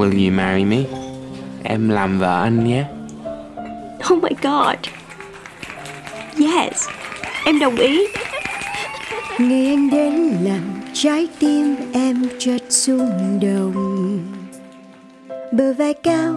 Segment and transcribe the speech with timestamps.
[0.00, 0.84] Will you marry me?
[1.62, 2.84] Em làm vợ anh nhé.
[4.12, 4.76] Oh my god.
[6.38, 6.88] Yes,
[7.44, 8.06] em đồng ý.
[9.38, 10.60] Ngày anh đến làm
[10.92, 14.18] trái tim em chợt rung động
[15.52, 16.34] Bờ vai cao,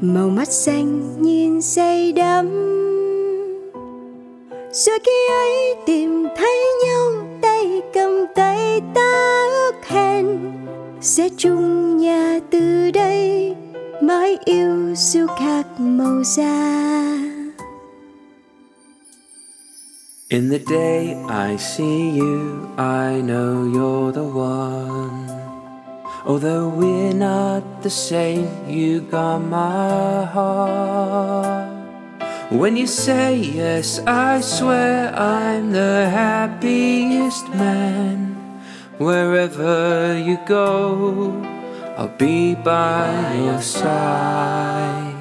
[0.00, 2.48] màu mắt xanh nhìn say đắm
[4.72, 10.55] Rồi khi ấy tìm thấy nhau tay cầm tay ta ước hẹn
[11.06, 13.54] Sẽ chung nhà từ đây
[14.00, 16.86] mãi yêu dù khác màu da
[20.28, 25.28] In the day I see you, I know you're the one.
[26.24, 31.70] Although we're not the same, you got my heart.
[32.50, 38.35] When you say yes, I swear I'm the happiest man.
[38.97, 41.33] Wherever you go,
[41.97, 45.15] I'll be by your side.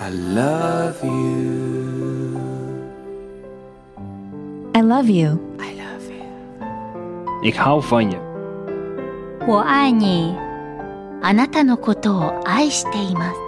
[0.00, 2.38] I love you.
[4.74, 5.38] I love you.
[5.60, 6.24] I love you.
[7.42, 8.18] Ik hou van je.
[9.46, 10.36] 我爱你。
[11.20, 13.38] あなたのことを愛しています。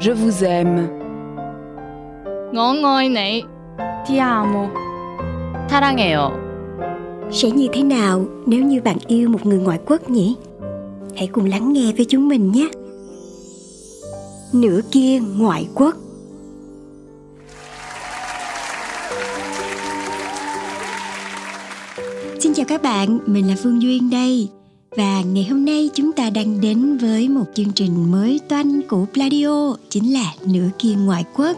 [0.00, 0.90] Je vous aime.
[2.52, 3.46] 我愛你。
[4.04, 4.68] Ti amo.
[5.68, 6.45] 사랑해요.
[7.31, 10.35] Sẽ như thế nào nếu như bạn yêu một người ngoại quốc nhỉ?
[11.15, 12.69] Hãy cùng lắng nghe với chúng mình nhé.
[14.53, 15.95] Nửa kia ngoại quốc
[22.39, 24.49] Xin chào các bạn, mình là Phương Duyên đây
[24.97, 29.05] Và ngày hôm nay chúng ta đang đến với một chương trình mới toanh của
[29.13, 31.57] Pladio Chính là Nửa kia ngoại quốc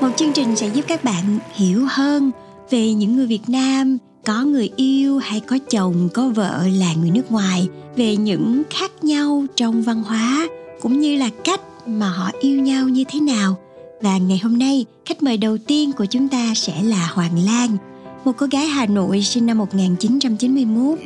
[0.00, 2.30] Một chương trình sẽ giúp các bạn hiểu hơn
[2.70, 7.10] về những người Việt Nam có người yêu hay có chồng có vợ là người
[7.10, 10.48] nước ngoài về những khác nhau trong văn hóa
[10.80, 13.56] cũng như là cách mà họ yêu nhau như thế nào.
[14.02, 17.76] Và ngày hôm nay khách mời đầu tiên của chúng ta sẽ là Hoàng Lan
[18.24, 20.98] một cô gái Hà Nội sinh năm 1991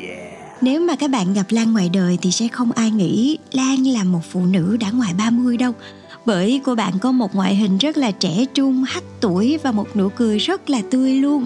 [0.60, 4.04] nếu mà các bạn gặp Lan ngoài đời thì sẽ không ai nghĩ Lan là
[4.04, 5.72] một phụ nữ đã ngoài 30 đâu.
[6.26, 9.97] Bởi cô bạn có một ngoại hình rất là trẻ trung, hắt tuổi và một
[9.97, 11.44] nụ cười rất là tươi luôn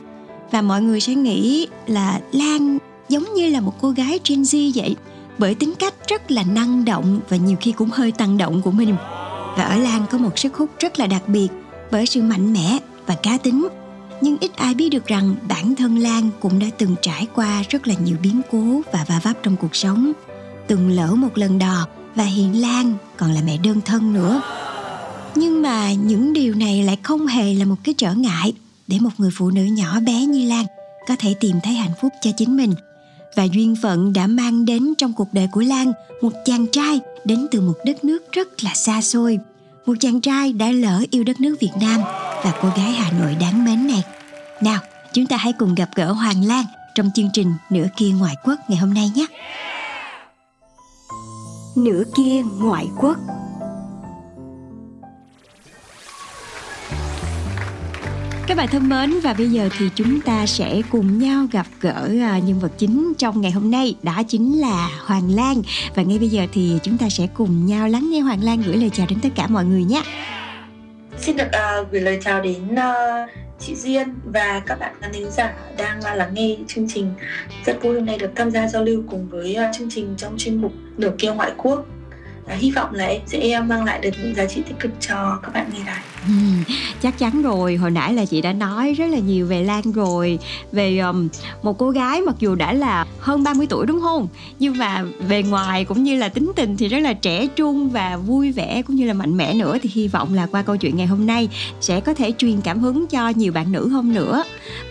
[0.55, 2.79] và mọi người sẽ nghĩ là Lan
[3.09, 4.97] giống như là một cô gái Gen Z vậy,
[5.39, 8.71] bởi tính cách rất là năng động và nhiều khi cũng hơi tăng động của
[8.71, 8.97] mình.
[9.57, 11.49] Và ở Lan có một sức hút rất là đặc biệt
[11.91, 13.69] bởi sự mạnh mẽ và cá tính.
[14.21, 17.87] Nhưng ít ai biết được rằng bản thân Lan cũng đã từng trải qua rất
[17.87, 20.13] là nhiều biến cố và va vấp trong cuộc sống.
[20.67, 24.43] Từng lỡ một lần đò và hiện Lan còn là mẹ đơn thân nữa.
[25.35, 28.53] Nhưng mà những điều này lại không hề là một cái trở ngại
[28.87, 30.67] để một người phụ nữ nhỏ bé như Lan
[31.09, 32.75] có thể tìm thấy hạnh phúc cho chính mình.
[33.37, 37.47] Và duyên phận đã mang đến trong cuộc đời của Lan một chàng trai đến
[37.51, 39.39] từ một đất nước rất là xa xôi.
[39.87, 42.01] Một chàng trai đã lỡ yêu đất nước Việt Nam
[42.45, 44.03] và cô gái Hà Nội đáng mến này.
[44.61, 44.81] Nào,
[45.13, 46.65] chúng ta hãy cùng gặp gỡ Hoàng Lan
[46.95, 49.27] trong chương trình Nửa kia ngoại quốc ngày hôm nay nhé.
[51.77, 53.17] Nửa kia ngoại quốc
[58.47, 62.09] Các bạn thân mến và bây giờ thì chúng ta sẽ cùng nhau gặp gỡ
[62.23, 65.63] à, nhân vật chính trong ngày hôm nay đó chính là Hoàng Lan
[65.95, 68.77] và ngay bây giờ thì chúng ta sẽ cùng nhau lắng nghe Hoàng Lan gửi
[68.77, 70.03] lời chào đến tất cả mọi người nhé.
[71.19, 75.31] Xin được uh, gửi lời chào đến uh, chị Duyên và các bạn khán thính
[75.31, 77.13] giả đang uh, lắng nghe chương trình.
[77.67, 80.35] Rất vui hôm nay được tham gia giao lưu cùng với uh, chương trình trong
[80.39, 81.87] chuyên mục Nửa kia ngoại quốc.
[82.45, 85.39] Uh, hy vọng là em sẽ mang lại được những giá trị tích cực cho
[85.43, 86.03] các bạn nghe đài.
[86.29, 86.33] Ừ,
[87.03, 87.77] chắc chắn rồi.
[87.77, 90.39] Hồi nãy là chị đã nói rất là nhiều về Lan rồi
[90.73, 91.29] về um,
[91.63, 94.29] một cô gái mặc dù đã là hơn 30 tuổi đúng không?
[94.59, 98.17] Nhưng mà về ngoài cũng như là tính tình thì rất là trẻ trung và
[98.17, 99.79] vui vẻ cũng như là mạnh mẽ nữa.
[99.83, 101.49] Thì hy vọng là qua câu chuyện ngày hôm nay
[101.81, 104.43] sẽ có thể truyền cảm hứng cho nhiều bạn nữ hơn nữa.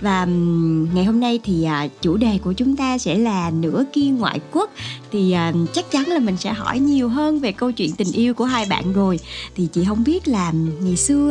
[0.01, 3.83] Và um, ngày hôm nay thì uh, chủ đề của chúng ta sẽ là nửa
[3.93, 4.71] kia ngoại quốc.
[5.11, 8.33] Thì uh, chắc chắn là mình sẽ hỏi nhiều hơn về câu chuyện tình yêu
[8.33, 9.19] của hai bạn rồi.
[9.55, 10.51] Thì chị không biết là
[10.83, 11.22] ngày xưa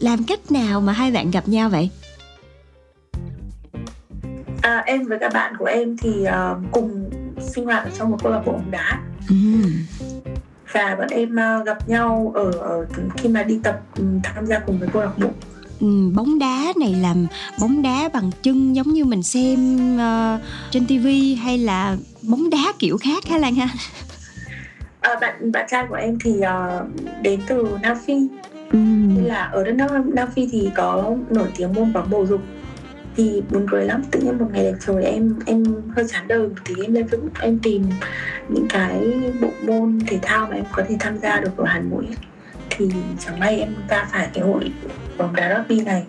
[0.00, 1.90] làm cách nào mà hai bạn gặp nhau vậy?
[4.62, 7.10] À, em với các bạn của em thì uh, cùng
[7.40, 9.00] sinh hoạt ở trong một câu lạc bộ bóng đá.
[9.28, 9.34] Ừ.
[10.72, 14.58] và bọn em uh, gặp nhau ở, ở khi mà đi tập um, tham gia
[14.58, 15.28] cùng với câu lạc bộ.
[15.80, 17.26] Ừ, bóng đá này làm
[17.60, 19.58] bóng đá bằng chân giống như mình xem
[19.96, 20.40] uh,
[20.70, 23.68] trên tivi hay là bóng đá kiểu khác hả Lan ha?
[25.00, 28.14] À, bạn bạn trai của em thì uh, đến từ Nam Phi
[28.72, 28.78] Ừ.
[28.78, 32.40] Như là ở đất nước Nam Phi thì có nổi tiếng môn bóng bầu dục.
[33.16, 35.64] Thì buồn cười lắm tự nhiên một ngày đẹp trời em em
[35.96, 37.84] hơi chán đời một tí em lên facebook em tìm
[38.48, 41.78] những cái bộ môn thể thao mà em có thể tham gia được ở hà
[41.78, 42.06] nội.
[42.70, 44.72] Thì chẳng may em ra phải cái hội
[45.18, 46.04] bóng đá rugby này.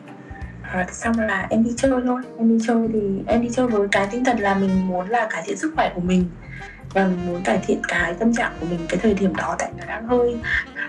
[0.62, 2.22] À, xong là em đi chơi thôi.
[2.38, 5.28] Em đi chơi thì em đi chơi với cái tinh thần là mình muốn là
[5.31, 6.25] cải thiện sức khỏe của mình
[6.93, 9.85] và muốn cải thiện cái tâm trạng của mình cái thời điểm đó tại nó
[9.85, 10.35] đang hơi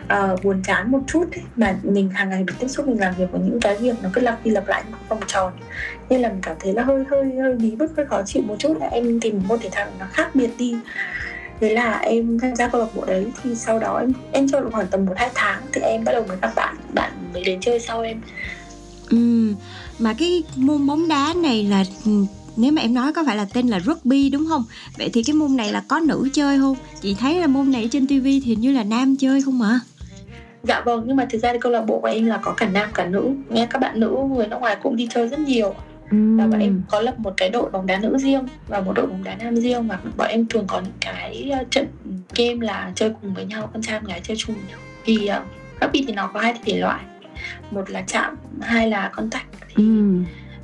[0.02, 1.42] uh, buồn chán một chút ấy.
[1.56, 4.08] mà mình hàng ngày được tiếp xúc mình làm việc với những cái việc nó
[4.12, 5.52] cứ lặp đi lặp lại một vòng tròn.
[6.10, 8.56] Nên là mình cảm thấy là hơi hơi hơi bí bức hơi khó chịu một
[8.58, 10.76] chút là em tìm một môn thể thao nó khác biệt đi.
[11.60, 14.60] Thế là em tham gia câu lạc bộ đấy thì sau đó em em chơi
[14.60, 17.44] được khoảng tầm một hai tháng thì em bắt đầu mới các bạn bạn mới
[17.44, 18.20] đến chơi sau em.
[19.10, 19.54] Ừ
[19.98, 22.24] mà cái môn bóng đá này là ừ,
[22.56, 24.64] nếu mà em nói có phải là tên là rugby đúng không?
[24.98, 26.76] Vậy thì cái môn này là có nữ chơi không?
[27.00, 29.80] Chị thấy là môn này trên tivi thì như là nam chơi không ạ?
[30.62, 32.68] Dạ vâng nhưng mà thực ra thì câu lạc bộ của em là có cả
[32.68, 33.30] nam cả nữ.
[33.48, 35.74] Nghe các bạn nữ người nước ngoài cũng đi chơi rất nhiều.
[36.10, 39.06] Và bọn em có lập một cái đội bóng đá nữ riêng và một đội
[39.06, 41.86] bóng đá nam riêng và bọn em thường có những cái ờ, trận
[42.36, 44.78] game là chơi cùng với nhau con trai con gái chơi chung với nhau.
[45.04, 45.46] Thì uh,
[45.80, 47.00] rugby thì nó có hai thể loại.
[47.70, 49.46] Một là chạm hai là contact.
[49.68, 50.18] Thì ừ.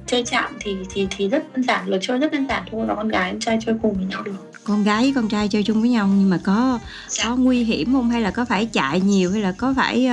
[0.08, 2.94] Chơi chạm thì thì thì rất đơn giản luật chơi rất đơn giản thôi và
[2.94, 4.32] con gái con trai chơi cùng với nhau được.
[4.64, 6.78] Con gái với con trai chơi chung với nhau nhưng mà có
[7.08, 7.24] Dạ.
[7.24, 8.10] có nguy hiểm không?
[8.10, 9.30] Hay là có phải chạy nhiều?
[9.32, 10.08] Hay là có phải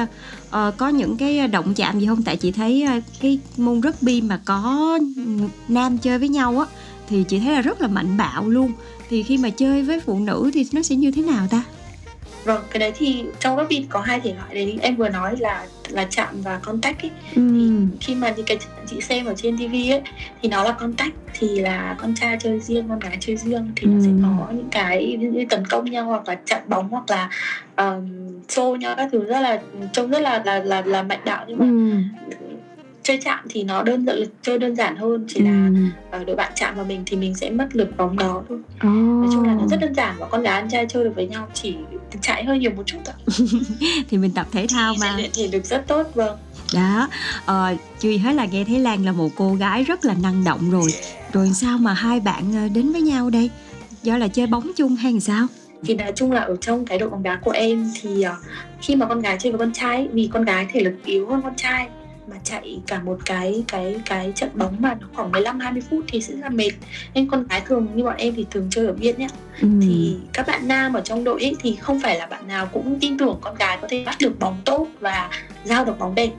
[0.50, 2.24] ờ, có những cái động chạm gì không?
[2.24, 5.00] Tại chị thấy ờ, cái môn rugby mà có
[5.68, 6.66] nam chơi với nhau á
[7.10, 8.72] thì chị thấy là rất là mạnh bạo luôn.
[9.10, 11.64] Thì khi mà chơi với phụ nữ thì nó sẽ như thế nào ta
[12.46, 14.78] vâng cái đấy thì trong rugby có hai thể loại đấy.
[14.82, 17.12] Em vừa nói là là chạm và contact ấy.
[17.36, 17.42] Ừ.
[18.02, 18.58] khi mà những cái
[18.88, 20.02] chị xem ở trên TV ấy
[20.42, 23.88] thì nó là contact thì là con trai chơi riêng con gái chơi riêng thì
[23.88, 24.18] nó sẽ Ừ.
[24.40, 27.30] có những cái như tấn công nhau hoặc là chặn bóng hoặc là
[27.78, 28.08] um,
[28.50, 29.62] xô nhau các thứ rất là
[29.94, 31.46] trông rất là là là, là mạnh đạo.
[31.48, 32.02] Nhưng mà Ừ.
[33.04, 35.26] chơi chạm thì nó đơn giản chơi đơn giản hơn.
[35.28, 35.70] Chỉ là
[36.12, 38.60] ờ, đội bạn chạm vào mình thì mình sẽ mất lực bóng đó thôi.
[38.84, 41.28] Nói chung là nó rất đơn giản và con gái con trai chơi được với
[41.28, 41.48] nhau.
[41.54, 41.76] Chỉ
[42.22, 43.38] chạy hơi nhiều một chút thôi
[44.10, 45.18] thì mình tập thể thao Thì mà.
[45.34, 46.38] thể lực rất tốt vâng.
[46.74, 47.08] Đó
[47.46, 50.72] ờ, chưa hết là nghe thấy Lan là một cô gái rất là năng động
[50.72, 50.94] rồi.
[51.34, 53.50] Rồi sao mà hai bạn ờ, đến với nhau đây?
[54.04, 55.48] Do là chơi bóng chung hay sao?
[55.86, 58.36] Thì nói chung là ở trong cái đội bóng đá của em thì ờ,
[58.82, 61.42] khi mà con gái chơi với con trai vì con gái thể lực yếu hơn
[61.42, 61.88] con trai
[62.28, 66.06] mà chạy cả một cái cái cái trận bóng mà nó khoảng 15 20 phút
[66.08, 66.72] thì sẽ rất là mệt.
[67.14, 69.28] Nên con gái thường như bọn em thì thường chơi ở biên nhá.
[69.62, 69.68] ừ.
[69.82, 73.00] Thì các bạn nam ở trong đội ấy thì không phải là bạn nào cũng
[73.00, 75.30] tin tưởng con gái có thể bắt được bóng tốt và
[75.64, 76.32] giao được bóng đẹp.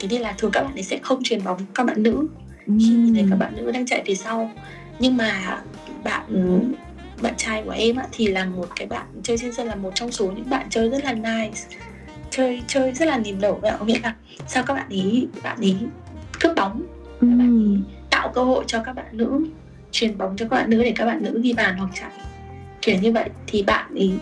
[0.00, 2.26] Thế nên là thường các bạn ấy sẽ không truyền bóng các bạn nữ
[2.66, 4.50] khi nhìn thấy các bạn nữ đang chạy phía sau
[4.98, 5.60] nhưng mà
[6.04, 6.24] bạn
[7.22, 9.90] bạn trai của em á, thì là một cái bạn chơi trên sân là một
[9.94, 11.60] trong số những bạn chơi rất là nice
[12.36, 14.14] chơi chơi rất là niềm nở vậy có nghĩa là
[14.46, 15.76] sao các bạn ý bạn ý
[16.40, 16.82] cướp bóng.
[17.20, 17.26] Ừ.
[17.30, 17.78] các bạn ý
[18.10, 19.46] tạo cơ hội cho các bạn nữ
[19.92, 22.10] truyền bóng cho các bạn nữ để các bạn nữ ghi bàn hoặc chạy
[22.82, 23.28] kiểu như vậy.
[23.46, 24.12] Thì bạn ý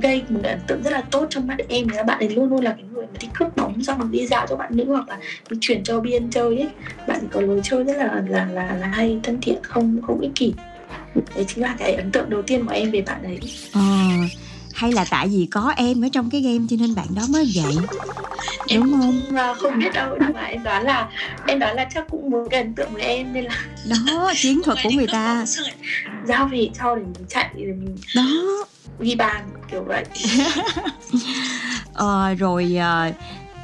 [0.00, 1.88] gây một ấn tượng rất là tốt trong mắt em.
[1.88, 4.26] Là bạn ấy luôn luôn là cái người mà đi cướp bóng xong rồi đi
[4.26, 5.18] dạo cho bạn nữ hoặc là
[5.50, 6.68] đi chuyển cho biên chơi ấy.
[7.08, 10.20] Bạn ấy có lối chơi rất là là là, là hay thân thiện không không
[10.20, 10.54] ích kỷ.
[11.34, 13.38] Đấy chính là cái ấn tượng đầu tiên của em về bạn ấy.
[13.72, 13.80] Ờ,
[14.82, 17.52] hay là tại vì có em ở trong cái game cho nên bạn đó mới
[17.54, 17.76] vậy?
[18.68, 21.08] Em đúng không không biết đâu nhưng mà em đoán là
[21.46, 23.54] em đoán là chắc cũng muốn ấn tượng với em nên là
[23.88, 25.44] đó chiến thuật của người ta.
[26.24, 28.26] Giao về cho để mình chạy để mình đó.
[29.00, 30.04] ghi bàn kiểu vậy.
[31.94, 33.10] Ờ, rồi ờ,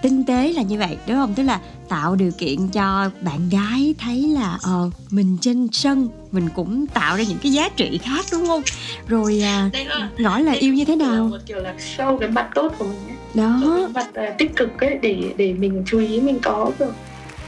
[0.03, 1.35] tinh tế là như vậy đúng không?
[1.35, 6.49] Tức là tạo điều kiện cho bạn gái thấy là ờ mình trên sân mình
[6.55, 8.63] cũng tạo ra những cái giá trị khác đúng không?
[9.07, 11.25] Rồi à, là ngỏ lời yêu như thế là nào?
[11.25, 13.17] Một kiểu là show cái mặt tốt của mình ấy.
[13.35, 13.61] đó.
[13.77, 16.89] cái mặt à, tích cực ấy để để mình chú ý mình có kiểu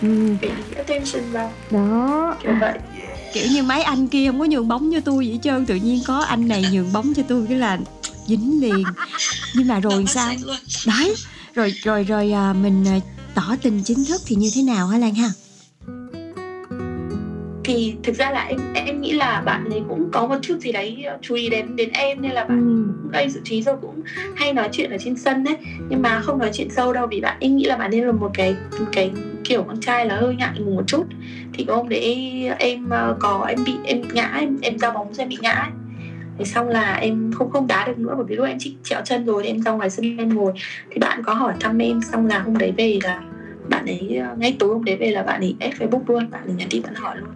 [0.02, 1.52] ừ, để attention vào.
[1.70, 2.36] Đó.
[2.42, 2.78] Kiểu vậy.
[3.32, 5.74] Kiểu như mấy anh kia không có nhường bóng cho tôi vậy hết trơn tự
[5.74, 7.78] nhiên có anh này nhường bóng cho tôi cái là
[8.26, 8.84] dính liền.
[9.54, 10.34] Nhưng mà rồi sao?
[10.86, 11.14] đấy.
[11.54, 12.98] Rồi rồi rồi à, mình à,
[13.34, 15.30] tỏ tình chính thức thì như thế nào hả Lan ha
[17.70, 20.72] thì thực ra là em em nghĩ là bạn ấy cũng có một chút gì
[20.72, 22.92] đấy ờ, chú ý đến đến em nên là bạn ừ.
[23.02, 24.02] cũng gây sự trí rồi cũng
[24.36, 25.56] hay nói chuyện ở trên sân đấy
[25.88, 28.12] nhưng mà không nói chuyện sâu đâu vì bạn em nghĩ là bạn ấy là
[28.12, 28.54] một cái
[28.92, 29.10] cái
[29.44, 31.04] kiểu con trai là hơi ngại ngùng một chút
[31.52, 35.12] thì có hôm đấy em ờ, có em bị em ngã em em ra bóng
[35.18, 35.70] em bị ngã ấy.
[36.38, 39.00] Thế xong là em không không đá được nữa bởi vì lúc em chỉ trẹo
[39.04, 40.52] chân rồi em ra ngoài sân em ngồi
[40.90, 43.22] thì bạn có hỏi thăm em xong là hôm đấy về là
[43.70, 46.42] bạn ấy ờ, ngay tối hôm đấy về là bạn ấy add facebook luôn bạn
[46.46, 47.28] ấy nhắn tin bạn hỏi luôn.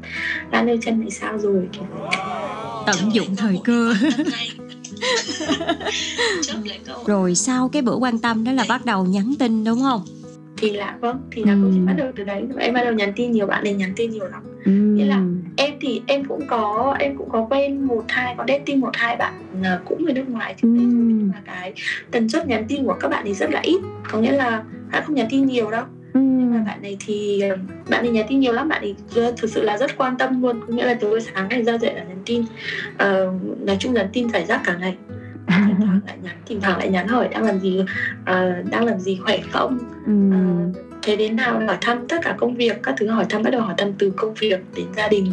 [0.52, 1.68] Lan ơi chân này sao rồi?
[1.72, 1.84] Kiểu
[2.86, 3.94] tận dụng thời cơ.
[7.06, 10.02] rồi sau cái bữa quan tâm đó là bắt đầu nhắn tin đúng không?
[10.56, 11.58] Thì là vâng thì là Ừ.
[11.62, 12.42] câu chuyện bắt đầu từ đấy.
[12.58, 14.42] Em bắt đầu nhắn tin nhiều bạn ấy nhắn tin nhiều lắm.
[14.64, 14.70] Ừ.
[14.70, 15.20] Nghĩa là
[15.56, 19.16] em thì em cũng có em cũng có quen một hai có dating một hai
[19.16, 19.32] bạn
[19.64, 20.80] à, cũng người nước ngoài trước Ừ.
[20.80, 21.72] nhưng mà cái
[22.10, 23.80] tần suất nhắn tin của các bạn ấy rất là ít.
[24.10, 24.62] Có nghĩa là
[24.92, 25.84] bạn không nhắn tin nhiều đâu.
[26.54, 27.42] Mà bạn này thì
[27.90, 28.94] bạn ấy nhắn tin nhiều lắm bạn ấy
[29.36, 30.60] thực sự là rất quan tâm luôn.
[30.60, 32.44] Có nghĩa là từ sáng ngày ra dậy là nhắn tin.
[32.98, 33.32] Ờ,
[33.66, 34.96] nói chung nhắn tin giải rác cả ngày.
[35.48, 37.80] Thỉnh thoảng lại nhắn thỉnh thoảng lại nhắn hỏi đang làm gì
[38.24, 39.78] ờ, đang làm gì khỏe không.
[40.06, 43.50] Ờ, thế đến nào hỏi thăm tất cả công việc các thứ hỏi thăm bắt
[43.50, 45.32] đầu hỏi thăm từ công việc đến gia đình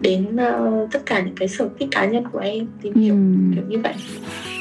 [0.00, 3.54] đến ờ, tất cả những cái sở thích cá nhân của em tìm hiểu Ừ.
[3.54, 3.94] kiểu như vậy.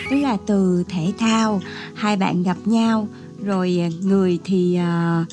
[0.09, 1.61] Tức là từ thể thao
[1.95, 3.07] hai bạn gặp nhau
[3.45, 5.25] rồi người thì à,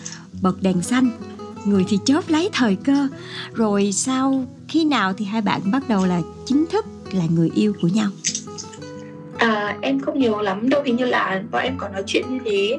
[0.42, 1.10] bật đèn xanh.
[1.64, 3.08] Người thì chớp lấy thời cơ.
[3.54, 7.72] Rồi sau khi nào thì hai bạn bắt đầu là chính thức là người yêu
[7.82, 8.08] của nhau?
[9.38, 12.38] À, em không nhiều lắm đâu hình như là bọn em có nói chuyện như
[12.44, 12.78] thế.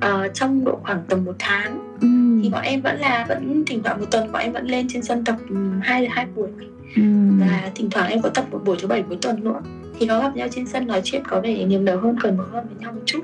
[0.00, 1.96] Ờ, trong độ khoảng tầm một tháng.
[2.00, 2.08] Ừ.
[2.42, 5.02] thì bọn em vẫn là vẫn thỉnh thoảng một tuần bọn em vẫn lên trên
[5.02, 5.36] sân tập
[5.82, 6.48] hai hai buổi.
[6.96, 7.02] Ừ.
[7.40, 9.60] và thỉnh thoảng em có tập một buổi thứ bảy cuối tuần nữa.
[9.98, 12.44] Thì có gặp nhau trên sân nói chuyện có vẻ niềm nở hơn cởi mở
[12.52, 13.20] hơn với nhau một chút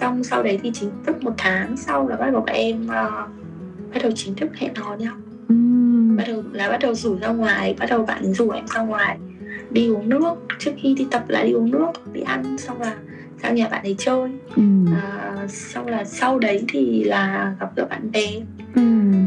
[0.00, 3.26] xong sau đấy thì chính thức một tháng sau là bắt đầu bọn em ờ,
[3.94, 5.14] bắt đầu chính thức hẹn hò nhau
[6.16, 9.18] bắt đầu là bắt đầu rủ ra ngoài bắt đầu bạn rủ em ra ngoài
[9.72, 10.34] đi uống nước.
[10.58, 12.94] Trước khi đi tập là đi uống nước đi ăn xong là
[13.42, 14.30] sang nhà bạn ấy chơi.
[14.56, 14.62] Ừ.
[14.94, 18.26] à, xong là sau đấy thì là gặp gỡ bạn bè.
[18.74, 18.82] Ừ.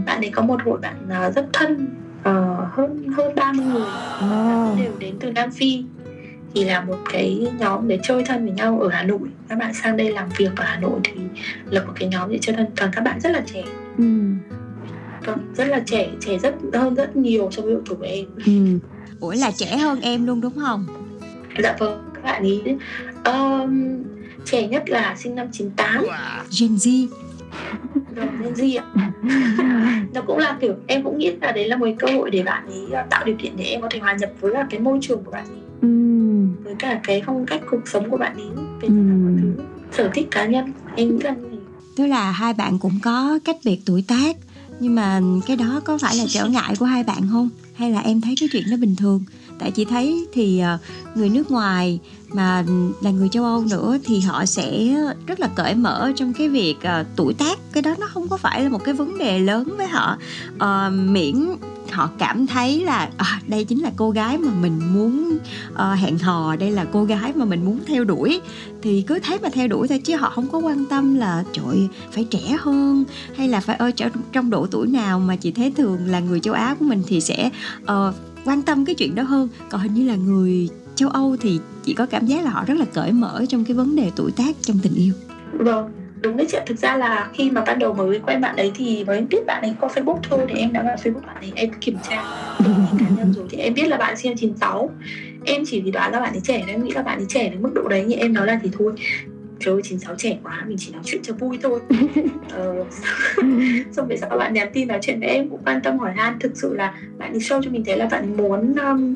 [0.05, 1.88] bạn ấy có một hội bạn à, rất thân
[2.24, 3.81] ờ, hơn hơn 30 người.
[4.22, 4.77] Wow.
[4.77, 5.84] đều đến từ Nam Phi
[6.55, 9.19] thì là một cái nhóm để chơi thân với nhau ở Hà Nội.
[9.50, 11.21] Các bạn sang đây làm việc ở Hà Nội thì
[11.69, 12.65] lập một cái nhóm để chơi thân.
[12.75, 13.63] Toàn các bạn rất là trẻ.
[13.97, 14.03] Ừ.
[15.25, 18.25] vâng, rất là trẻ trẻ rất hơn rất nhiều so với độ tuổi của em.
[18.45, 18.79] Ừ.
[19.19, 20.85] ủa là trẻ hơn em luôn đúng không?
[21.63, 22.77] Dạ vâng các bạn ấy
[23.25, 24.03] um,
[24.45, 26.03] trẻ nhất là sinh năm 98
[26.59, 27.07] Gen Z.
[28.15, 29.12] Rồi Gen Z ạ.
[30.13, 32.67] Nó cũng là kiểu em cũng nghĩ là đấy là một cơ hội để bạn
[32.67, 35.24] ấy ờ, tạo điều kiện để em có thể hòa nhập với cái môi trường
[35.24, 35.88] của bạn ấy Ừ.
[36.63, 40.10] với cả cái phong cách cuộc sống của bạn ấy về cả mọi thứ sở
[40.13, 41.36] thích cá nhân em nghĩ là
[41.96, 44.38] tức là hai bạn cũng có cách biệt tuổi tác
[44.80, 47.50] nhưng mà cái đó có phải là trở ngại của hai bạn không?
[47.75, 49.24] Hay là em thấy cái chuyện đó bình thường?
[49.60, 50.77] Tại chị thấy thì ờ,
[51.15, 52.00] người nước ngoài
[52.30, 52.63] mà
[53.01, 54.96] là người châu âu nữa thì họ sẽ
[55.27, 57.60] rất là cởi mở trong cái việc ờ, tuổi tác.
[57.74, 60.18] Cái đó nó không có phải là một cái vấn đề lớn với họ.
[60.58, 61.46] Ờ, miễn
[61.95, 65.37] họ cảm thấy là à, đây chính là cô gái mà mình muốn
[65.73, 68.41] ờ, hẹn hò đây là cô gái mà mình muốn theo đuổi.
[68.81, 71.87] Thì cứ thế mà theo đuổi thôi chứ họ không có quan tâm là trời
[72.11, 73.03] phải trẻ hơn
[73.37, 73.91] hay là phải ở
[74.31, 77.21] trong, độ tuổi nào mà chị thấy thường là người châu Á của mình thì
[77.21, 77.49] sẽ
[77.85, 78.13] ờ,
[78.45, 79.49] quan tâm cái chuyện đó hơn.
[79.69, 82.77] Còn hình như là người châu Âu thì chị có cảm giác là họ rất
[82.77, 85.13] là cởi mở trong cái vấn đề tuổi tác trong tình yêu.
[85.53, 86.63] Vâng đúng đấy chị ạ.
[86.65, 89.62] Thực ra là khi mà ban đầu mới quen bạn ấy thì mới biết bạn
[89.62, 92.24] ấy có facebook thôi thì em đã vào facebook bạn ấy em kiểm tra
[93.00, 93.46] cá nhân rồi.
[93.50, 94.89] Thì em biết là bạn sinh năm 96
[95.46, 97.50] em chỉ vì đoán là bạn ấy trẻ nên em nghĩ là bạn ấy trẻ
[97.50, 98.94] đến mức độ đấy nhưng em nói là thì thôi.
[99.60, 101.79] Trời ơi 96 trẻ quá mình chỉ nói chuyện cho vui thôi.
[102.51, 102.86] Ờ,
[103.91, 106.39] xong về sau bạn nhắn tin nói chuyện với em cũng quan tâm hỏi han.
[106.39, 109.13] Thực sự là bạn ấy show cho mình thấy là bạn muốn um,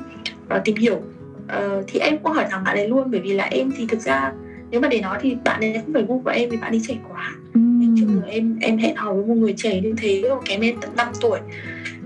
[0.56, 1.02] uh, tìm hiểu.
[1.48, 4.00] Ờ, thì em cũng hỏi thẳng bạn ấy luôn bởi vì là em thì thực
[4.00, 4.32] ra
[4.72, 6.82] nếu mà để nói thì bạn ấy không phải gu của em vì bạn ấy
[6.88, 7.32] trẻ quá.
[7.54, 7.60] Ừ.
[7.82, 10.40] em chưa bao giờ em em hẹn hò với một người trẻ như thế rồi
[10.46, 11.40] kém em tận 5 tuổi.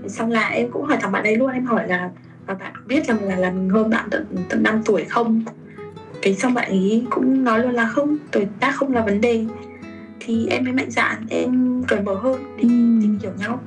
[0.08, 2.10] Xong là em cũng hỏi thẳng bạn ấy luôn em hỏi là
[2.46, 5.42] và bạn biết rằng là là mình hơn bạn tận tận 5 tuổi không?
[6.22, 9.44] Cái xong bạn ấy cũng nói luôn là không tuổi tác không là vấn đề.
[10.20, 12.68] Thì em mới mạnh dạn em cởi mở hơn để Ừ.
[13.02, 13.60] tìm hiểu nhau.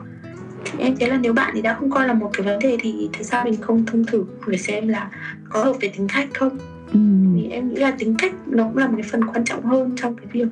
[0.65, 2.77] Thì em thấy là nếu bạn ấy đã không coi là một cái vấn đề
[2.79, 5.09] thì tại sao mình không thông thử để xem là
[5.49, 6.57] có hợp với tính cách không
[6.93, 6.99] Ừ.
[7.35, 9.91] thì em nghĩ là tính cách nó cũng là một cái phần quan trọng hơn
[9.95, 10.47] trong cái việc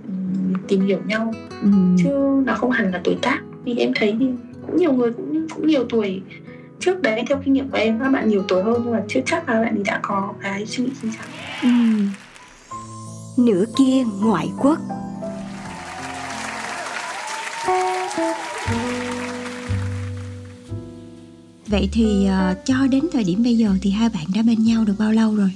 [0.68, 1.68] tìm hiểu nhau Ừ.
[2.04, 2.10] chứ
[2.46, 4.26] nó không hẳn là tuổi tác vì em thấy thì
[4.68, 6.22] cũng nhiều người cũng cũng nhiều tuổi
[6.80, 9.20] trước đấy theo kinh nghiệm của em các bạn nhiều tuổi hơn nhưng mà chưa
[9.26, 11.26] chắc là bạn ấy đã có cái suy nghĩ chính xác
[11.64, 11.70] ừ.
[13.38, 14.80] nửa kia ngoại quốc
[21.68, 24.84] vậy thì ờ, cho đến thời điểm bây giờ thì hai bạn đã bên nhau
[24.86, 25.52] được bao lâu rồi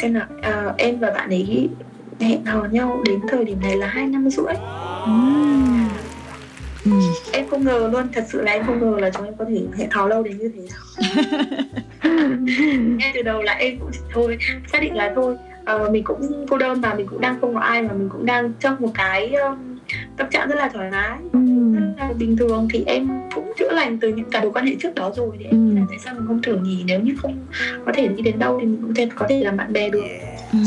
[0.00, 1.68] xem nào à, em và bạn ấy
[2.20, 4.54] hẹn hò nhau đến thời điểm này là hai năm rưỡi.
[6.84, 6.90] Ừ.
[7.32, 9.60] em không ngờ luôn thật sự là em không ngờ là chúng em có thể
[9.78, 10.62] hẹn hò lâu đến như thế.
[12.98, 14.38] Ngay từ đầu là em cũng thôi
[14.72, 17.60] xác định là thôi ờ, mình cũng cô đơn và mình cũng đang không có
[17.60, 19.67] ai mà mình cũng đang trong một cái um,
[20.18, 21.38] tâm trạng rất là thoải mái Ừ.
[21.74, 24.74] rất là bình thường thì em cũng chữa lành từ những cả mối quan hệ
[24.82, 27.14] trước đó rồi thì em nghĩ là tại sao mình không thử nhỉ nếu như
[27.22, 27.36] không
[27.86, 30.04] có thể đi đến đâu thì mình cũng thể, có thể làm bạn bè được
[30.52, 30.58] Ừ.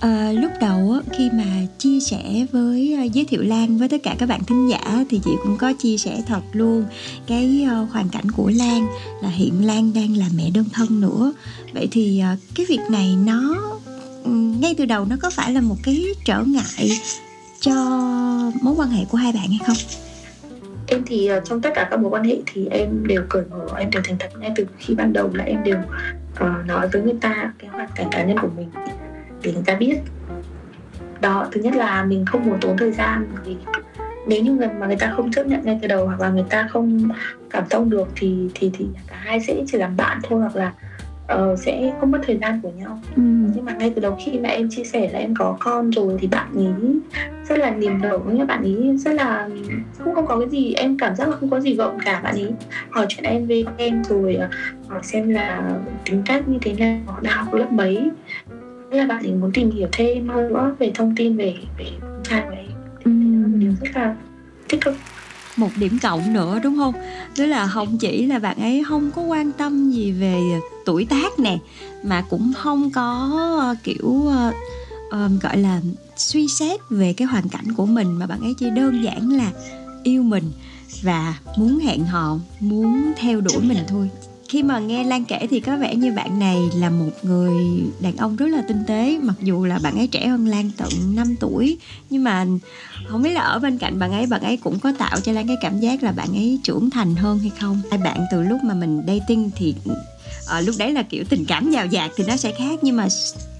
[0.00, 1.44] À, lúc đầu khi mà
[1.78, 5.20] chia sẻ với ờ, giới thiệu Lan với tất cả các bạn thính giả thì
[5.24, 6.84] chị cũng có chia sẻ thật luôn
[7.26, 8.86] cái ờ, hoàn cảnh của Lan
[9.22, 11.32] là hiện Lan đang là mẹ đơn thân nữa.
[11.74, 12.22] Vậy thì
[12.54, 13.56] cái việc này nó
[14.60, 16.90] ngay từ đầu nó có phải là một cái trở ngại
[17.62, 17.72] cho
[18.62, 19.76] mối quan hệ của hai bạn hay không?
[20.86, 23.66] Em thì ờ, trong tất cả các mối quan hệ thì em đều cởi mở,
[23.78, 25.78] em đều thành thật ngay từ khi ban đầu là em đều
[26.44, 28.70] uh, nói với người ta cái hoàn cảnh cá nhân của mình
[29.42, 29.98] để người ta biết
[31.20, 33.56] đó thứ nhất là mình không muốn tốn thời gian vì
[34.26, 36.44] nếu như người mà người ta không chấp nhận ngay từ đầu hoặc là người
[36.50, 37.08] ta không
[37.50, 40.72] cảm thông được thì thì thì cả hai sẽ chỉ làm bạn thôi hoặc là
[41.34, 42.98] uh, sẽ không mất thời gian của nhau.
[43.16, 43.22] Ừ.
[43.54, 46.16] nhưng mà ngay từ đầu khi mà em chia sẻ là em có con rồi
[46.20, 47.00] thì bạn ấy
[47.48, 49.48] rất là niềm nở như bạn ấy rất là
[49.98, 52.20] không không có cái gì em cảm giác là không có gì gợn cả.
[52.24, 52.50] Bạn ấy
[52.90, 54.48] hỏi chuyện em về em rồi ờ,
[54.88, 58.10] hỏi xem là tính cách như thế nào đại học lớp mấy.
[58.90, 62.20] Là bạn ấy muốn tìm hiểu thêm hơn nữa về thông tin về về con
[62.22, 62.66] trai của em.
[63.04, 63.10] Ừ.
[63.58, 64.16] điều rất là
[64.68, 64.94] tích cực
[65.56, 66.94] một điểm cộng nữa đúng không?
[67.36, 70.40] Tức là không chỉ là bạn ấy không có quan tâm gì về
[70.84, 71.58] tuổi tác nè
[72.02, 73.30] mà cũng không có
[73.60, 75.80] ờ, kiểu uh, gọi là
[76.16, 79.52] suy xét về cái hoàn cảnh của mình mà bạn ấy chỉ đơn giản là
[80.02, 80.52] yêu mình
[81.02, 84.10] và muốn hẹn hò muốn theo đuổi mình thôi
[84.52, 87.54] khi mà nghe Lan kể thì có vẻ như bạn này là một người
[88.00, 90.88] đàn ông rất là tinh tế mặc dù là bạn ấy trẻ hơn Lan tận
[91.14, 91.78] 5 tuổi.
[92.10, 92.46] Nhưng mà
[93.08, 95.46] không biết là ở bên cạnh bạn ấy bạn ấy cũng có tạo cho Lan
[95.46, 97.80] cái cảm giác là bạn ấy trưởng thành hơn hay không?
[97.90, 99.74] Hai bạn từ lúc mà mình dating thì
[100.48, 102.78] à, lúc đấy là kiểu tình cảm giàu dạt thì nó sẽ khác.
[102.82, 103.08] Nhưng mà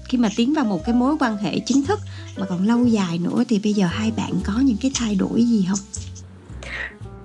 [0.03, 1.99] khi mà tiến vào một cái mối quan hệ chính thức
[2.37, 5.45] mà còn lâu dài nữa thì bây giờ hai bạn có những cái thay đổi
[5.45, 5.79] gì không?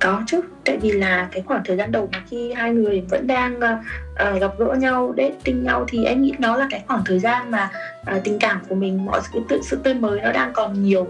[0.01, 0.41] Có chứ.
[0.65, 4.41] Tại vì là cái khoảng thời gian đầu mà khi hai người vẫn đang uh,
[4.41, 7.71] gặp gỡ nhau dating nhau thì em nghĩ nó là cái khoảng thời gian mà
[8.17, 11.07] uh, tình cảm của mình mọi sự tự sự tươi mới nó đang còn nhiều.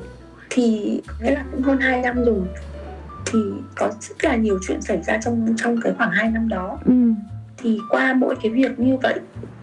[0.50, 2.42] Thì nghĩa là cũng hơn 2 năm rồi
[3.32, 3.38] thì
[3.74, 6.78] có rất là nhiều chuyện xảy ra trong trong cái khoảng 2 năm đó.
[6.84, 6.92] Ừ.
[7.62, 9.14] thì qua mỗi cái việc như vậy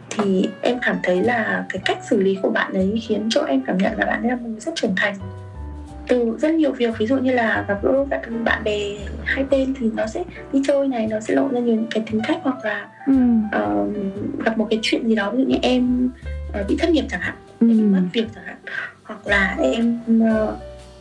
[0.10, 3.62] thì em cảm thấy là cái cách xử lý của bạn ấy khiến cho em
[3.68, 5.16] cảm nhận là bạn ấy là một người rất trưởng thành
[6.08, 8.80] từ rất nhiều việc ví dụ như là gặp gỡ các bạn bè
[9.24, 12.22] hai bên thì nó sẽ đi chơi này nó sẽ lộ ra nhiều cái tính
[12.28, 13.14] cách hoặc là ừ.
[13.48, 16.10] uh, gặp một cái chuyện gì đó ví dụ như em
[16.50, 17.68] uh, bị thất nghiệp chẳng hạn ừ.
[17.70, 18.58] em bị mất việc chẳng hạn
[19.04, 20.50] hoặc là em uh,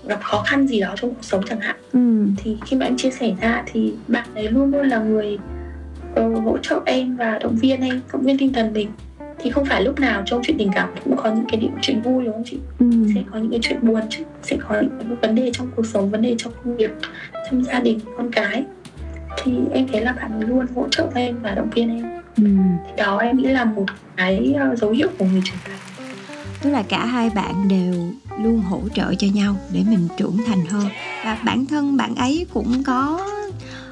[0.08, 2.26] gặp khó khăn gì đó trong cuộc sống chẳng hạn ừ.
[2.36, 5.38] thì khi mà em chia sẻ ra thì bạn ấy luôn luôn là người
[6.20, 8.88] uh, hỗ trợ em và động viên em động viên tinh thần mình
[9.38, 12.02] thì không phải lúc nào trong chuyện tình cảm cũng có những cái điểm chuyện
[12.02, 12.58] vui đúng không chị?
[12.78, 12.86] Ừ.
[13.14, 16.10] sẽ có những cái chuyện buồn chứ sẽ có những vấn đề trong cuộc sống
[16.10, 16.90] vấn đề trong công việc
[17.50, 18.64] trong gia đình con cái.
[19.42, 22.22] Thì em thấy là bạn luôn hỗ trợ em và động viên em.
[22.36, 22.44] Ừ.
[22.86, 25.78] thì đó em nghĩ là một cái ờ, dấu hiệu của người trưởng thành.
[26.62, 27.94] Tức là cả hai bạn đều
[28.38, 30.86] luôn hỗ trợ cho nhau để mình trưởng thành hơn.
[31.24, 33.20] Và bản thân bạn ấy cũng có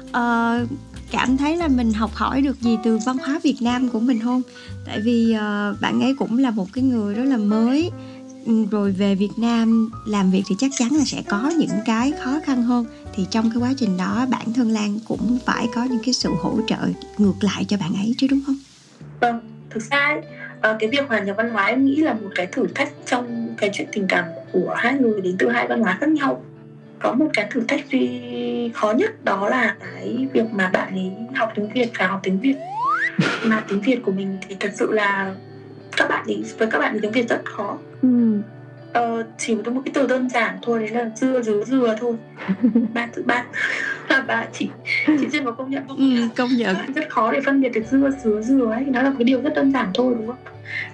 [0.09, 0.69] uh,
[1.13, 4.19] cảm thấy là mình học hỏi được gì từ văn hóa Việt Nam của mình
[4.23, 4.41] không?
[4.85, 7.91] Tại vì uh, bạn ấy cũng là một cái người rất là mới
[8.45, 12.13] ừ, rồi về Việt Nam làm việc thì chắc chắn là sẽ có những cái
[12.23, 15.83] khó khăn hơn thì trong cái quá trình đó bản thân Lan cũng phải có
[15.83, 16.77] những cái sự hỗ trợ
[17.17, 18.55] ngược lại cho bạn ấy chứ đúng không?
[19.19, 20.21] Vâng, thực ra
[20.61, 23.55] ờ, cái việc hòa nhập văn hóa em nghĩ là một cái thử thách trong
[23.57, 26.43] cái chuyện tình cảm của hai người đến từ hai văn hóa khác nhau
[27.03, 31.11] có một cái thử thách duy khó nhất đó là cái việc mà bạn ấy
[31.35, 32.55] học tiếng Việt và học tiếng Việt
[33.45, 35.33] mà tiếng Việt của mình thì thật sự là
[35.97, 38.07] các bạn ấy với các bạn tiếng Việt rất khó ừ.
[38.93, 42.15] Ờ, chỉ một cái từ đơn giản thôi đấy là dưa dứa dừa thôi
[42.93, 43.45] ba tự ba
[44.09, 44.69] là bà chị
[45.05, 45.97] chị duyên có công nhận không?
[45.97, 49.13] Ừ, công nhận rất khó để phân biệt được dưa dứa dừa ấy nó là
[49.17, 50.37] cái điều rất đơn giản thôi đúng không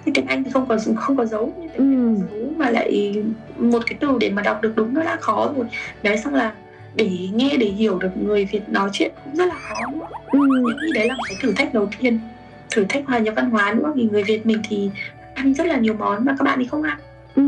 [0.05, 2.15] nhưng tiếng anh thì không có không có dấu như ừ.
[2.19, 3.15] dấu mà lại
[3.57, 5.65] một cái từ để mà đọc được đúng nó đã khó rồi
[6.03, 6.53] đấy xong là
[6.95, 9.75] để nghe để hiểu được người Việt nói chuyện cũng rất là khó.
[10.31, 10.39] Ừ.
[10.81, 12.19] Em đấy là một cái thử thách đầu tiên
[12.71, 14.89] thử thách hòa nhập văn hóa nữa vì người Việt mình thì
[15.33, 16.97] ăn rất là nhiều món mà các bạn thì không ăn
[17.35, 17.43] ừ.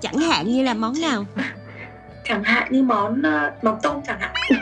[0.00, 1.24] chẳng hạn như là món nào
[2.24, 4.34] chẳng hạn như món uh, mắm tôm chẳng hạn